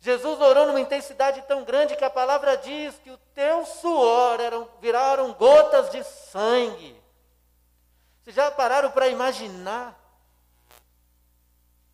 Jesus 0.00 0.40
orou 0.40 0.66
numa 0.66 0.80
intensidade 0.80 1.42
tão 1.42 1.62
grande 1.64 1.94
que 1.94 2.04
a 2.04 2.10
palavra 2.10 2.56
diz 2.56 2.98
que 2.98 3.10
o 3.10 3.18
teu 3.34 3.64
suor 3.64 4.40
eram, 4.40 4.68
viraram 4.80 5.32
gotas 5.34 5.90
de 5.90 6.02
sangue. 6.02 7.00
Vocês 8.22 8.34
já 8.34 8.50
pararam 8.50 8.90
para 8.90 9.08
imaginar 9.08 9.98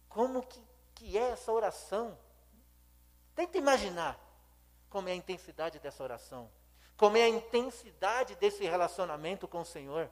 como 0.09 0.43
que, 0.43 0.61
que 0.95 1.19
é 1.19 1.31
essa 1.31 1.53
oração? 1.53 2.17
Tenta 3.35 3.59
imaginar 3.59 4.19
como 4.91 5.09
é 5.09 5.13
a 5.13 5.15
intensidade 5.17 5.79
dessa 5.79 6.03
oração, 6.03 6.51
como 6.97 7.17
é 7.17 7.23
a 7.23 7.29
intensidade 7.29 8.35
desse 8.37 8.65
relacionamento 8.65 9.47
com 9.47 9.61
o 9.61 9.67
Senhor. 9.67 10.11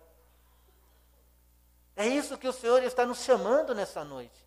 É 1.96 2.06
isso 2.06 2.36
que 2.36 2.46
o 2.46 2.52
Senhor 2.52 2.82
está 2.82 3.06
nos 3.06 3.24
chamando 3.24 3.74
nessa 3.74 4.04
noite. 4.04 4.44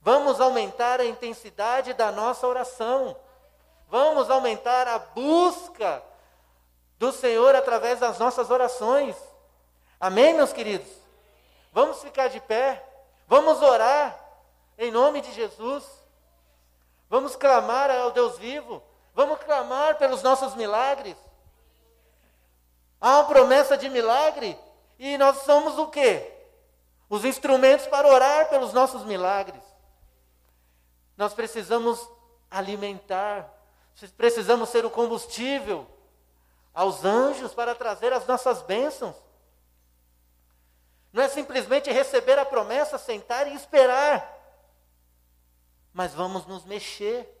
Vamos 0.00 0.40
aumentar 0.40 1.00
a 1.00 1.04
intensidade 1.04 1.92
da 1.92 2.10
nossa 2.10 2.46
oração. 2.46 3.14
Vamos 3.88 4.30
aumentar 4.30 4.88
a 4.88 4.98
busca 4.98 6.02
do 6.98 7.12
Senhor 7.12 7.54
através 7.54 8.00
das 8.00 8.18
nossas 8.18 8.50
orações. 8.50 9.14
Amém, 10.00 10.32
meus 10.32 10.52
queridos? 10.52 10.88
Vamos 11.72 12.00
ficar 12.00 12.28
de 12.28 12.40
pé. 12.40 12.82
Vamos 13.26 13.60
orar 13.60 14.18
em 14.78 14.90
nome 14.90 15.20
de 15.20 15.30
Jesus. 15.32 15.84
Vamos 17.10 17.36
clamar 17.36 17.90
ao 17.90 18.10
Deus 18.12 18.38
vivo. 18.38 18.82
Vamos 19.14 19.38
clamar 19.40 19.98
pelos 19.98 20.22
nossos 20.22 20.54
milagres. 20.54 21.16
Há 22.98 23.18
uma 23.18 23.24
promessa 23.24 23.76
de 23.76 23.90
milagre 23.90 24.58
e 24.98 25.18
nós 25.18 25.42
somos 25.42 25.76
o 25.78 25.88
quê? 25.88 26.37
Os 27.08 27.24
instrumentos 27.24 27.86
para 27.86 28.06
orar 28.06 28.48
pelos 28.48 28.72
nossos 28.72 29.04
milagres. 29.04 29.62
Nós 31.16 31.34
precisamos 31.34 32.08
alimentar, 32.50 33.52
precisamos 34.16 34.68
ser 34.68 34.84
o 34.84 34.90
combustível 34.90 35.86
aos 36.74 37.04
anjos 37.04 37.54
para 37.54 37.74
trazer 37.74 38.12
as 38.12 38.26
nossas 38.26 38.62
bênçãos. 38.62 39.16
Não 41.12 41.22
é 41.22 41.28
simplesmente 41.28 41.90
receber 41.90 42.38
a 42.38 42.44
promessa, 42.44 42.98
sentar 42.98 43.48
e 43.48 43.54
esperar, 43.54 44.36
mas 45.92 46.14
vamos 46.14 46.46
nos 46.46 46.64
mexer. 46.64 47.34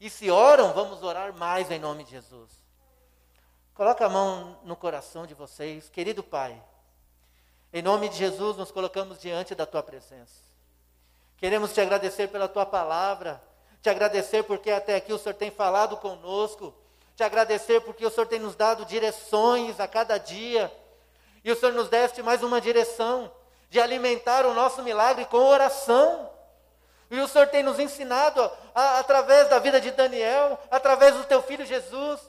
E 0.00 0.10
se 0.10 0.30
oram, 0.30 0.72
vamos 0.72 1.02
orar 1.02 1.32
mais 1.32 1.70
em 1.70 1.78
nome 1.78 2.04
de 2.04 2.10
Jesus. 2.10 2.50
Coloca 3.74 4.04
a 4.04 4.08
mão 4.08 4.58
no 4.64 4.76
coração 4.76 5.26
de 5.26 5.34
vocês, 5.34 5.88
querido 5.88 6.22
Pai. 6.22 6.62
Em 7.72 7.82
nome 7.82 8.08
de 8.08 8.16
Jesus, 8.16 8.56
nos 8.56 8.72
colocamos 8.72 9.20
diante 9.20 9.54
da 9.54 9.64
tua 9.64 9.82
presença. 9.82 10.42
Queremos 11.36 11.72
te 11.72 11.80
agradecer 11.80 12.28
pela 12.28 12.48
tua 12.48 12.66
palavra, 12.66 13.40
te 13.80 13.88
agradecer 13.88 14.42
porque 14.42 14.70
até 14.70 14.96
aqui 14.96 15.12
o 15.12 15.18
Senhor 15.18 15.34
tem 15.34 15.50
falado 15.50 15.96
conosco, 15.96 16.74
te 17.14 17.22
agradecer 17.22 17.80
porque 17.82 18.04
o 18.04 18.10
Senhor 18.10 18.26
tem 18.26 18.40
nos 18.40 18.56
dado 18.56 18.84
direções 18.84 19.78
a 19.78 19.86
cada 19.86 20.18
dia, 20.18 20.70
e 21.44 21.52
o 21.52 21.56
Senhor 21.56 21.72
nos 21.72 21.88
deste 21.88 22.22
mais 22.22 22.42
uma 22.42 22.60
direção 22.60 23.30
de 23.70 23.80
alimentar 23.80 24.44
o 24.44 24.52
nosso 24.52 24.82
milagre 24.82 25.24
com 25.26 25.38
oração. 25.38 26.28
E 27.10 27.18
o 27.20 27.28
Senhor 27.28 27.46
tem 27.48 27.62
nos 27.62 27.78
ensinado, 27.78 28.42
a, 28.74 28.98
através 28.98 29.48
da 29.48 29.58
vida 29.58 29.80
de 29.80 29.90
Daniel, 29.92 30.58
através 30.70 31.14
do 31.14 31.24
teu 31.24 31.40
filho 31.42 31.64
Jesus, 31.64 32.20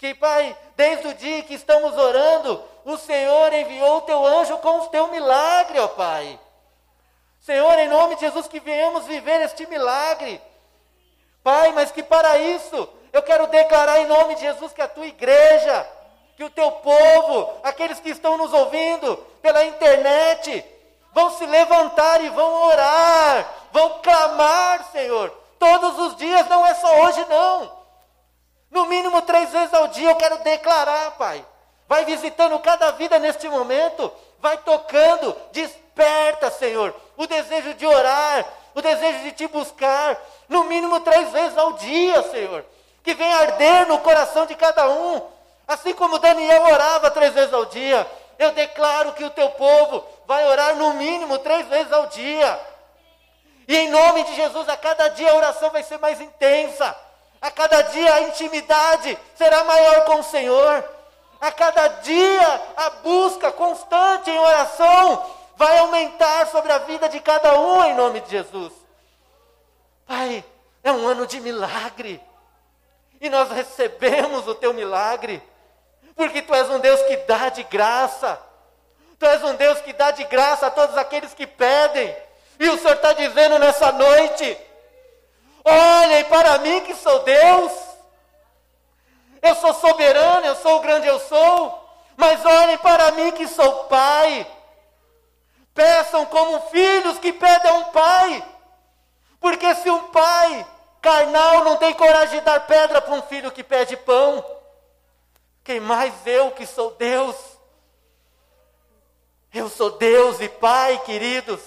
que, 0.00 0.14
Pai, 0.14 0.56
desde 0.76 1.08
o 1.08 1.14
dia 1.14 1.42
que 1.42 1.52
estamos 1.52 1.94
orando, 1.94 2.64
o 2.86 2.96
Senhor 2.96 3.52
enviou 3.52 3.98
o 3.98 4.00
teu 4.00 4.24
anjo 4.24 4.56
com 4.56 4.80
o 4.80 4.86
teu 4.86 5.08
milagre, 5.08 5.78
ó 5.78 5.88
Pai. 5.88 6.40
Senhor, 7.38 7.78
em 7.78 7.88
nome 7.88 8.14
de 8.14 8.22
Jesus, 8.22 8.48
que 8.48 8.60
venhamos 8.60 9.04
viver 9.04 9.42
este 9.42 9.66
milagre. 9.66 10.40
Pai, 11.44 11.72
mas 11.72 11.90
que 11.90 12.02
para 12.02 12.38
isso 12.38 12.88
eu 13.12 13.22
quero 13.22 13.46
declarar 13.48 14.00
em 14.00 14.06
nome 14.06 14.36
de 14.36 14.40
Jesus 14.40 14.72
que 14.72 14.80
a 14.80 14.88
tua 14.88 15.06
igreja, 15.06 15.86
que 16.34 16.44
o 16.44 16.50
teu 16.50 16.72
povo, 16.72 17.60
aqueles 17.62 18.00
que 18.00 18.08
estão 18.08 18.38
nos 18.38 18.54
ouvindo 18.54 19.18
pela 19.42 19.66
internet, 19.66 20.64
vão 21.12 21.30
se 21.32 21.44
levantar 21.44 22.24
e 22.24 22.30
vão 22.30 22.68
orar, 22.68 23.46
vão 23.70 23.98
clamar, 23.98 24.82
Senhor. 24.92 25.30
Todos 25.58 25.98
os 25.98 26.16
dias, 26.16 26.48
não 26.48 26.66
é 26.66 26.72
só 26.72 27.02
hoje, 27.02 27.22
não. 27.28 27.79
No 28.70 28.86
mínimo 28.86 29.20
três 29.22 29.50
vezes 29.50 29.74
ao 29.74 29.88
dia 29.88 30.10
eu 30.10 30.16
quero 30.16 30.38
declarar, 30.38 31.12
Pai. 31.12 31.44
Vai 31.88 32.04
visitando 32.04 32.58
cada 32.60 32.92
vida 32.92 33.18
neste 33.18 33.48
momento, 33.48 34.12
vai 34.38 34.56
tocando, 34.58 35.36
desperta, 35.50 36.50
Senhor, 36.50 36.94
o 37.16 37.26
desejo 37.26 37.74
de 37.74 37.84
orar, 37.84 38.46
o 38.74 38.80
desejo 38.80 39.18
de 39.24 39.32
te 39.32 39.48
buscar, 39.48 40.16
no 40.48 40.64
mínimo 40.64 41.00
três 41.00 41.30
vezes 41.30 41.58
ao 41.58 41.72
dia, 41.72 42.22
Senhor. 42.30 42.64
Que 43.02 43.14
venha 43.14 43.36
arder 43.36 43.88
no 43.88 43.98
coração 43.98 44.46
de 44.46 44.54
cada 44.54 44.88
um, 44.88 45.20
assim 45.66 45.92
como 45.92 46.18
Daniel 46.18 46.62
orava 46.62 47.10
três 47.10 47.32
vezes 47.32 47.52
ao 47.52 47.66
dia. 47.66 48.06
Eu 48.38 48.52
declaro 48.52 49.12
que 49.12 49.24
o 49.24 49.30
teu 49.30 49.50
povo 49.50 50.04
vai 50.26 50.46
orar 50.46 50.76
no 50.76 50.94
mínimo 50.94 51.38
três 51.38 51.66
vezes 51.66 51.92
ao 51.92 52.06
dia. 52.06 52.60
E 53.66 53.76
em 53.76 53.90
nome 53.90 54.24
de 54.24 54.34
Jesus, 54.34 54.68
a 54.68 54.76
cada 54.76 55.08
dia 55.08 55.30
a 55.30 55.36
oração 55.36 55.70
vai 55.70 55.82
ser 55.82 55.98
mais 55.98 56.20
intensa. 56.20 56.96
A 57.40 57.50
cada 57.50 57.82
dia 57.82 58.14
a 58.14 58.20
intimidade 58.22 59.18
será 59.34 59.64
maior 59.64 60.04
com 60.04 60.20
o 60.20 60.24
Senhor. 60.24 60.84
A 61.40 61.50
cada 61.50 61.88
dia 61.88 62.62
a 62.76 62.90
busca 63.02 63.50
constante 63.50 64.30
em 64.30 64.38
oração 64.38 65.30
vai 65.56 65.78
aumentar 65.78 66.46
sobre 66.48 66.70
a 66.70 66.78
vida 66.78 67.08
de 67.08 67.20
cada 67.20 67.58
um 67.58 67.84
em 67.84 67.94
nome 67.94 68.20
de 68.20 68.30
Jesus. 68.30 68.72
Pai, 70.06 70.44
é 70.82 70.92
um 70.92 71.06
ano 71.06 71.26
de 71.26 71.40
milagre. 71.40 72.20
E 73.20 73.28
nós 73.28 73.50
recebemos 73.50 74.46
o 74.46 74.54
teu 74.54 74.72
milagre. 74.74 75.42
Porque 76.16 76.42
tu 76.42 76.54
és 76.54 76.68
um 76.68 76.78
Deus 76.78 77.00
que 77.02 77.16
dá 77.18 77.48
de 77.48 77.62
graça. 77.64 78.38
Tu 79.18 79.26
és 79.26 79.42
um 79.42 79.54
Deus 79.54 79.80
que 79.80 79.92
dá 79.92 80.10
de 80.10 80.24
graça 80.24 80.66
a 80.66 80.70
todos 80.70 80.96
aqueles 80.96 81.32
que 81.32 81.46
pedem. 81.46 82.14
E 82.58 82.68
o 82.68 82.78
Senhor 82.78 82.96
está 82.96 83.12
dizendo 83.12 83.58
nessa 83.58 83.92
noite: 83.92 84.58
Olhem 85.64 86.24
para 86.24 86.58
mim 86.58 86.80
que 86.82 86.94
sou 86.94 87.20
Deus. 87.20 87.72
Eu 89.42 89.54
sou 89.56 89.74
soberano, 89.74 90.46
eu 90.46 90.56
sou 90.56 90.76
o 90.76 90.80
grande 90.80 91.06
eu 91.06 91.18
sou. 91.20 91.88
Mas 92.16 92.44
olhem 92.44 92.78
para 92.78 93.12
mim 93.12 93.32
que 93.32 93.46
sou 93.48 93.84
pai. 93.84 94.46
Peçam 95.74 96.26
como 96.26 96.60
filhos 96.68 97.18
que 97.18 97.32
pedem 97.32 97.70
a 97.70 97.74
um 97.74 97.84
pai. 97.84 98.44
Porque 99.40 99.74
se 99.76 99.88
um 99.88 100.08
pai 100.08 100.66
carnal 101.00 101.64
não 101.64 101.76
tem 101.76 101.94
coragem 101.94 102.38
de 102.38 102.44
dar 102.44 102.66
pedra 102.66 103.00
para 103.00 103.14
um 103.14 103.22
filho 103.22 103.50
que 103.50 103.64
pede 103.64 103.96
pão, 103.96 104.44
quem 105.64 105.80
mais 105.80 106.12
eu 106.26 106.50
que 106.50 106.66
sou 106.66 106.90
Deus? 106.92 107.36
Eu 109.52 109.68
sou 109.68 109.92
Deus 109.92 110.40
e 110.40 110.48
Pai, 110.48 110.98
queridos. 111.04 111.60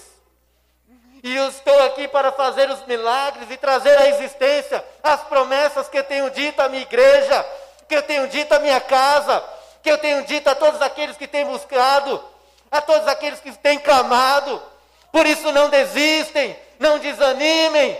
E 1.24 1.34
eu 1.34 1.48
estou 1.48 1.82
aqui 1.84 2.06
para 2.06 2.30
fazer 2.32 2.68
os 2.68 2.84
milagres 2.84 3.50
e 3.50 3.56
trazer 3.56 3.96
à 3.96 4.10
existência 4.10 4.84
as 5.02 5.22
promessas 5.22 5.88
que 5.88 5.96
eu 5.96 6.04
tenho 6.04 6.28
dito 6.28 6.60
à 6.60 6.68
minha 6.68 6.82
igreja, 6.82 7.46
que 7.88 7.96
eu 7.96 8.02
tenho 8.02 8.28
dito 8.28 8.52
à 8.52 8.58
minha 8.58 8.78
casa, 8.78 9.42
que 9.82 9.90
eu 9.90 9.96
tenho 9.96 10.22
dito 10.26 10.50
a 10.50 10.54
todos 10.54 10.82
aqueles 10.82 11.16
que 11.16 11.26
têm 11.26 11.46
buscado, 11.46 12.22
a 12.70 12.78
todos 12.82 13.08
aqueles 13.08 13.40
que 13.40 13.50
têm 13.52 13.78
clamado. 13.78 14.62
Por 15.10 15.24
isso 15.24 15.50
não 15.50 15.70
desistem, 15.70 16.54
não 16.78 16.98
desanimem, 16.98 17.98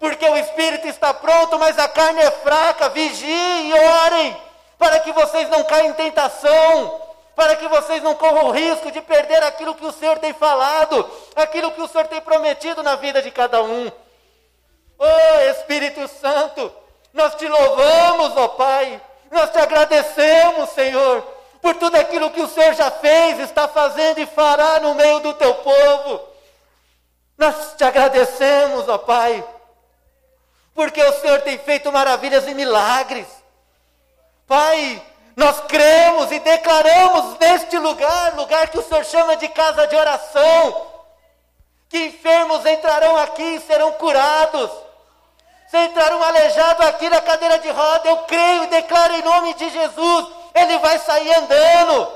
porque 0.00 0.26
o 0.26 0.36
espírito 0.38 0.88
está 0.88 1.12
pronto, 1.12 1.58
mas 1.58 1.78
a 1.78 1.88
carne 1.88 2.22
é 2.22 2.30
fraca. 2.30 2.88
Vigiem 2.88 3.68
e 3.68 3.74
orem, 3.74 4.36
para 4.78 4.98
que 5.00 5.12
vocês 5.12 5.46
não 5.50 5.62
caiam 5.64 5.88
em 5.88 5.92
tentação 5.92 7.07
para 7.38 7.54
que 7.54 7.68
vocês 7.68 8.02
não 8.02 8.16
corram 8.16 8.46
o 8.46 8.50
risco 8.50 8.90
de 8.90 9.00
perder 9.00 9.40
aquilo 9.44 9.76
que 9.76 9.86
o 9.86 9.92
Senhor 9.92 10.18
tem 10.18 10.32
falado, 10.32 11.08
aquilo 11.36 11.70
que 11.70 11.80
o 11.80 11.86
Senhor 11.86 12.08
tem 12.08 12.20
prometido 12.20 12.82
na 12.82 12.96
vida 12.96 13.22
de 13.22 13.30
cada 13.30 13.62
um. 13.62 13.88
Oh 14.98 15.40
Espírito 15.48 16.08
Santo, 16.08 16.72
nós 17.14 17.36
te 17.36 17.46
louvamos, 17.46 18.36
ó 18.36 18.44
oh 18.44 18.48
Pai, 18.48 19.00
nós 19.30 19.52
te 19.52 19.58
agradecemos, 19.58 20.70
Senhor, 20.70 21.22
por 21.62 21.76
tudo 21.76 21.94
aquilo 21.94 22.32
que 22.32 22.40
o 22.40 22.48
Senhor 22.48 22.74
já 22.74 22.90
fez, 22.90 23.38
está 23.38 23.68
fazendo 23.68 24.18
e 24.18 24.26
fará 24.26 24.80
no 24.80 24.96
meio 24.96 25.20
do 25.20 25.32
teu 25.34 25.54
povo. 25.54 26.20
Nós 27.36 27.76
te 27.76 27.84
agradecemos, 27.84 28.88
ó 28.88 28.98
Pai, 28.98 29.44
porque 30.74 31.00
o 31.00 31.12
Senhor 31.20 31.40
tem 31.42 31.56
feito 31.56 31.92
maravilhas 31.92 32.48
e 32.48 32.54
milagres. 32.54 33.28
Pai, 34.44 35.00
nós 35.38 35.60
cremos 35.68 36.32
e 36.32 36.40
declaramos 36.40 37.38
neste 37.38 37.78
lugar, 37.78 38.34
lugar 38.34 38.70
que 38.70 38.78
o 38.80 38.82
Senhor 38.82 39.04
chama 39.04 39.36
de 39.36 39.46
casa 39.46 39.86
de 39.86 39.94
oração, 39.94 40.86
que 41.88 42.06
enfermos 42.06 42.66
entrarão 42.66 43.16
aqui 43.18 43.54
e 43.54 43.60
serão 43.60 43.92
curados. 43.92 44.68
Se 45.70 45.76
entrar 45.76 46.12
um 46.12 46.24
aleijado 46.24 46.82
aqui 46.82 47.08
na 47.08 47.20
cadeira 47.20 47.56
de 47.60 47.70
roda, 47.70 48.08
eu 48.08 48.16
creio 48.24 48.64
e 48.64 48.66
declaro 48.66 49.14
em 49.14 49.22
nome 49.22 49.54
de 49.54 49.70
Jesus, 49.70 50.26
ele 50.56 50.76
vai 50.78 50.98
sair 50.98 51.32
andando, 51.32 52.12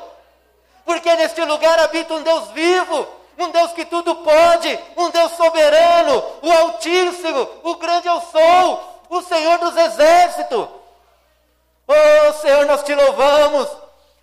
porque 0.85 1.14
neste 1.14 1.44
lugar 1.44 1.78
habita 1.78 2.14
um 2.14 2.22
Deus 2.24 2.48
vivo, 2.48 3.06
um 3.38 3.50
Deus 3.50 3.70
que 3.70 3.85
tudo 3.85 4.16
pode, 4.16 4.80
um 4.96 5.11
Deus 5.11 5.30
soberano, 5.37 6.24
o 6.42 6.50
Altíssimo, 6.50 7.48
o 7.62 7.76
grande 7.76 8.08
eu 8.08 8.20
sou, 8.20 9.04
o 9.11 9.22
Senhor 9.22 9.58
dos 9.58 9.76
exércitos. 9.76 10.82
Oh 11.92 12.33
Senhor, 12.35 12.64
nós 12.66 12.83
te 12.83 12.94
louvamos, 12.94 13.68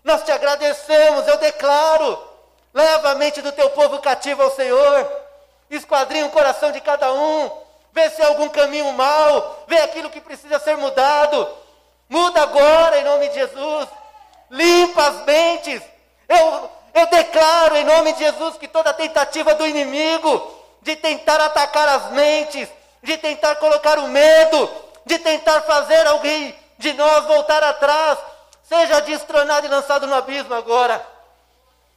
nós 0.03 0.23
te 0.23 0.32
agradecemos, 0.32 1.27
eu 1.27 1.38
declaro, 1.38 2.21
leva 2.73 3.12
a 3.12 3.15
mente 3.15 3.41
do 3.41 3.51
teu 3.51 3.69
povo 3.71 3.99
cativo 3.99 4.41
ao 4.41 4.51
Senhor, 4.51 5.12
esquadrinha 5.69 6.25
o 6.25 6.32
coração 6.32 6.71
de 6.71 6.82
cada 6.82 7.12
um, 7.13 7.51
vê 7.91 8.10
se 8.10 8.21
há 8.21 8.27
algum 8.27 8.49
caminho 8.49 8.91
mau, 8.93 9.65
vê 9.67 9.77
aquilo 9.82 10.10
que 10.10 10.19
precisa 10.21 10.60
ser 10.60 10.77
mudado, 10.77 11.47
muda 12.08 12.41
agora 12.41 12.99
em 12.99 13.03
nome 13.03 13.29
de 13.29 13.36
Jesus, 13.36 13.88
limpa 14.49 15.08
as 15.08 15.25
mentes, 15.25 15.82
eu, 16.27 16.69
eu 16.93 17.08
declaro 17.08 17.77
em 17.77 17.84
nome 17.84 18.13
de 18.13 18.19
Jesus 18.19 18.58
que 18.58 18.67
toda 18.67 18.93
tentativa 18.93 19.53
do 19.53 19.67
inimigo 19.67 20.60
de 20.82 20.95
tentar 20.95 21.39
atacar 21.41 21.88
as 21.88 22.12
mentes, 22.12 22.67
de 23.03 23.17
tentar 23.17 23.55
colocar 23.55 23.99
o 23.99 24.08
medo, 24.08 24.69
de 25.05 25.19
tentar 25.19 25.62
fazer 25.62 26.08
alguém 26.08 26.55
de 26.79 26.93
nós 26.93 27.25
voltar 27.25 27.61
atrás, 27.61 28.17
seja 28.63 29.01
destronado 29.01 29.67
e 29.67 29.69
lançado 29.69 30.07
no 30.07 30.15
abismo 30.15 30.53
agora. 30.53 31.05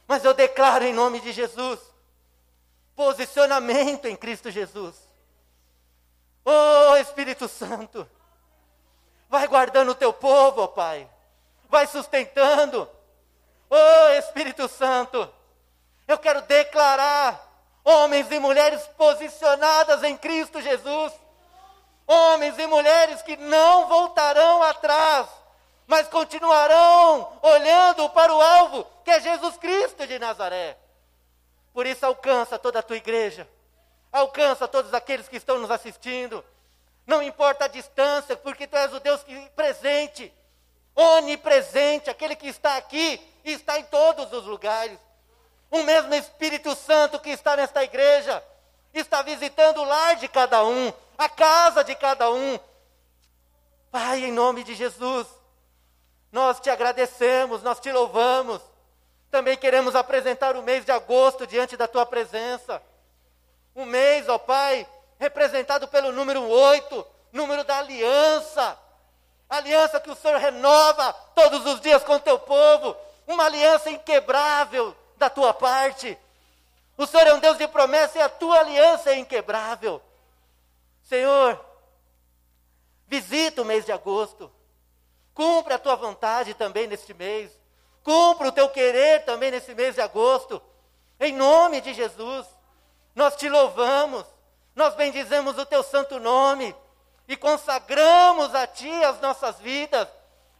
Mas 0.05 0.25
eu 0.25 0.33
declaro 0.33 0.83
em 0.83 0.93
nome 0.93 1.21
de 1.21 1.31
Jesus, 1.31 1.79
posicionamento 2.93 4.05
em 4.05 4.15
Cristo 4.15 4.51
Jesus. 4.51 4.93
Oh 6.43 6.97
Espírito 6.97 7.47
Santo, 7.47 8.05
vai 9.29 9.47
guardando 9.47 9.91
o 9.93 9.95
teu 9.95 10.11
povo, 10.11 10.63
ó 10.63 10.67
Pai, 10.67 11.09
vai 11.69 11.87
sustentando. 11.87 12.87
Oh 13.69 14.09
Espírito 14.19 14.67
Santo, 14.67 15.33
eu 16.05 16.17
quero 16.17 16.41
declarar 16.41 17.41
homens 17.85 18.29
e 18.29 18.37
mulheres 18.37 18.85
posicionadas 18.97 20.03
em 20.03 20.17
Cristo 20.17 20.59
Jesus, 20.59 21.13
homens 22.07 22.57
e 22.57 22.67
mulheres 22.67 23.21
que 23.21 23.37
não 23.37 23.87
voltarão 23.87 24.63
atrás, 24.63 25.27
mas 25.87 26.07
continuarão 26.07 27.39
olhando 27.41 28.09
para 28.09 28.33
o 28.33 28.41
alvo, 28.41 28.85
que 29.03 29.11
é 29.11 29.19
Jesus 29.19 29.57
Cristo 29.57 30.05
de 30.07 30.19
Nazaré. 30.19 30.77
Por 31.73 31.85
isso, 31.85 32.05
alcança 32.05 32.59
toda 32.59 32.79
a 32.79 32.83
tua 32.83 32.97
igreja, 32.97 33.47
alcança 34.11 34.67
todos 34.67 34.93
aqueles 34.93 35.27
que 35.27 35.37
estão 35.37 35.57
nos 35.57 35.71
assistindo. 35.71 36.43
Não 37.05 37.21
importa 37.21 37.65
a 37.65 37.67
distância, 37.67 38.37
porque 38.37 38.67
tu 38.67 38.77
és 38.77 38.93
o 38.93 38.99
Deus 38.99 39.23
que 39.23 39.49
presente, 39.55 40.31
onipresente, 40.95 42.09
aquele 42.09 42.35
que 42.35 42.47
está 42.47 42.77
aqui 42.77 43.19
e 43.43 43.51
está 43.51 43.77
em 43.77 43.83
todos 43.83 44.31
os 44.31 44.45
lugares. 44.45 44.97
O 45.69 45.81
mesmo 45.83 46.13
Espírito 46.13 46.75
Santo 46.75 47.19
que 47.19 47.31
está 47.31 47.57
nesta 47.57 47.83
igreja 47.83 48.43
está 48.93 49.23
visitando 49.23 49.81
o 49.81 49.83
lar 49.83 50.15
de 50.17 50.27
cada 50.27 50.63
um, 50.63 50.93
a 51.17 51.29
casa 51.29 51.83
de 51.83 51.95
cada 51.95 52.31
um. 52.31 52.59
Pai, 53.91 54.25
em 54.25 54.31
nome 54.31 54.63
de 54.63 54.73
Jesus, 54.73 55.27
nós 56.31 56.59
te 56.59 56.69
agradecemos, 56.69 57.61
nós 57.61 57.79
te 57.79 57.91
louvamos. 57.91 58.61
Também 59.29 59.57
queremos 59.57 59.95
apresentar 59.95 60.55
o 60.55 60.63
mês 60.63 60.85
de 60.85 60.91
agosto 60.91 61.45
diante 61.45 61.77
da 61.77 61.87
tua 61.87 62.05
presença. 62.05 62.81
Um 63.75 63.85
mês, 63.85 64.27
ó 64.29 64.37
Pai, 64.37 64.87
representado 65.19 65.87
pelo 65.87 66.11
número 66.11 66.47
8, 66.47 67.05
número 67.31 67.63
da 67.63 67.77
aliança. 67.77 68.77
Aliança 69.49 69.99
que 69.99 70.09
o 70.09 70.15
Senhor 70.15 70.39
renova 70.39 71.13
todos 71.35 71.65
os 71.65 71.79
dias 71.81 72.03
com 72.03 72.15
o 72.15 72.19
teu 72.19 72.39
povo. 72.39 72.95
Uma 73.27 73.45
aliança 73.45 73.89
inquebrável 73.89 74.95
da 75.17 75.29
tua 75.29 75.53
parte. 75.53 76.17
O 76.97 77.05
Senhor 77.05 77.27
é 77.27 77.33
um 77.33 77.39
Deus 77.39 77.57
de 77.57 77.67
promessa 77.67 78.17
e 78.17 78.21
a 78.21 78.29
tua 78.29 78.59
aliança 78.59 79.11
é 79.11 79.17
inquebrável. 79.17 80.01
Senhor, 81.03 81.63
visita 83.07 83.61
o 83.61 83.65
mês 83.65 83.85
de 83.85 83.91
agosto. 83.91 84.51
Cumpre 85.33 85.73
a 85.73 85.79
tua 85.79 85.95
vontade 85.95 86.53
também 86.53 86.87
neste 86.87 87.13
mês. 87.13 87.51
Cumpra 88.03 88.47
o 88.47 88.51
teu 88.51 88.69
querer 88.69 89.23
também 89.25 89.51
nesse 89.51 89.73
mês 89.75 89.95
de 89.95 90.01
agosto. 90.01 90.61
Em 91.19 91.33
nome 91.33 91.81
de 91.81 91.93
Jesus, 91.93 92.45
nós 93.15 93.35
te 93.35 93.47
louvamos, 93.47 94.25
nós 94.75 94.95
bendizemos 94.95 95.57
o 95.57 95.65
teu 95.65 95.83
santo 95.83 96.19
nome 96.19 96.75
e 97.27 97.37
consagramos 97.37 98.53
a 98.55 98.67
ti 98.67 98.91
as 99.03 99.19
nossas 99.21 99.59
vidas 99.59 100.07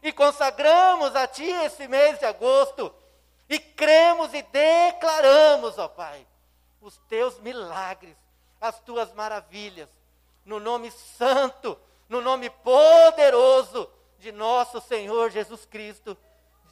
e 0.02 0.12
consagramos 0.12 1.14
a 1.16 1.26
ti 1.26 1.44
esse 1.44 1.88
mês 1.88 2.18
de 2.18 2.24
agosto 2.24 2.94
e 3.48 3.58
cremos 3.58 4.32
e 4.32 4.42
declaramos, 4.42 5.78
ó 5.78 5.88
Pai, 5.88 6.26
os 6.80 6.96
teus 7.08 7.38
milagres, 7.40 8.16
as 8.60 8.78
tuas 8.80 9.12
maravilhas, 9.12 9.88
no 10.44 10.60
nome 10.60 10.90
santo, 10.90 11.78
no 12.08 12.20
nome 12.20 12.50
poderoso 12.50 13.90
de 14.18 14.32
nosso 14.32 14.80
Senhor 14.80 15.30
Jesus 15.30 15.64
Cristo 15.64 16.16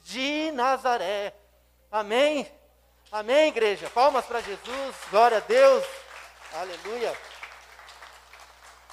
de 0.03 0.51
Nazaré. 0.51 1.33
Amém? 1.91 2.49
Amém, 3.11 3.49
igreja? 3.49 3.89
Palmas 3.89 4.25
para 4.25 4.41
Jesus, 4.41 4.95
glória 5.11 5.37
a 5.37 5.41
Deus, 5.41 5.85
aleluia. 6.53 7.32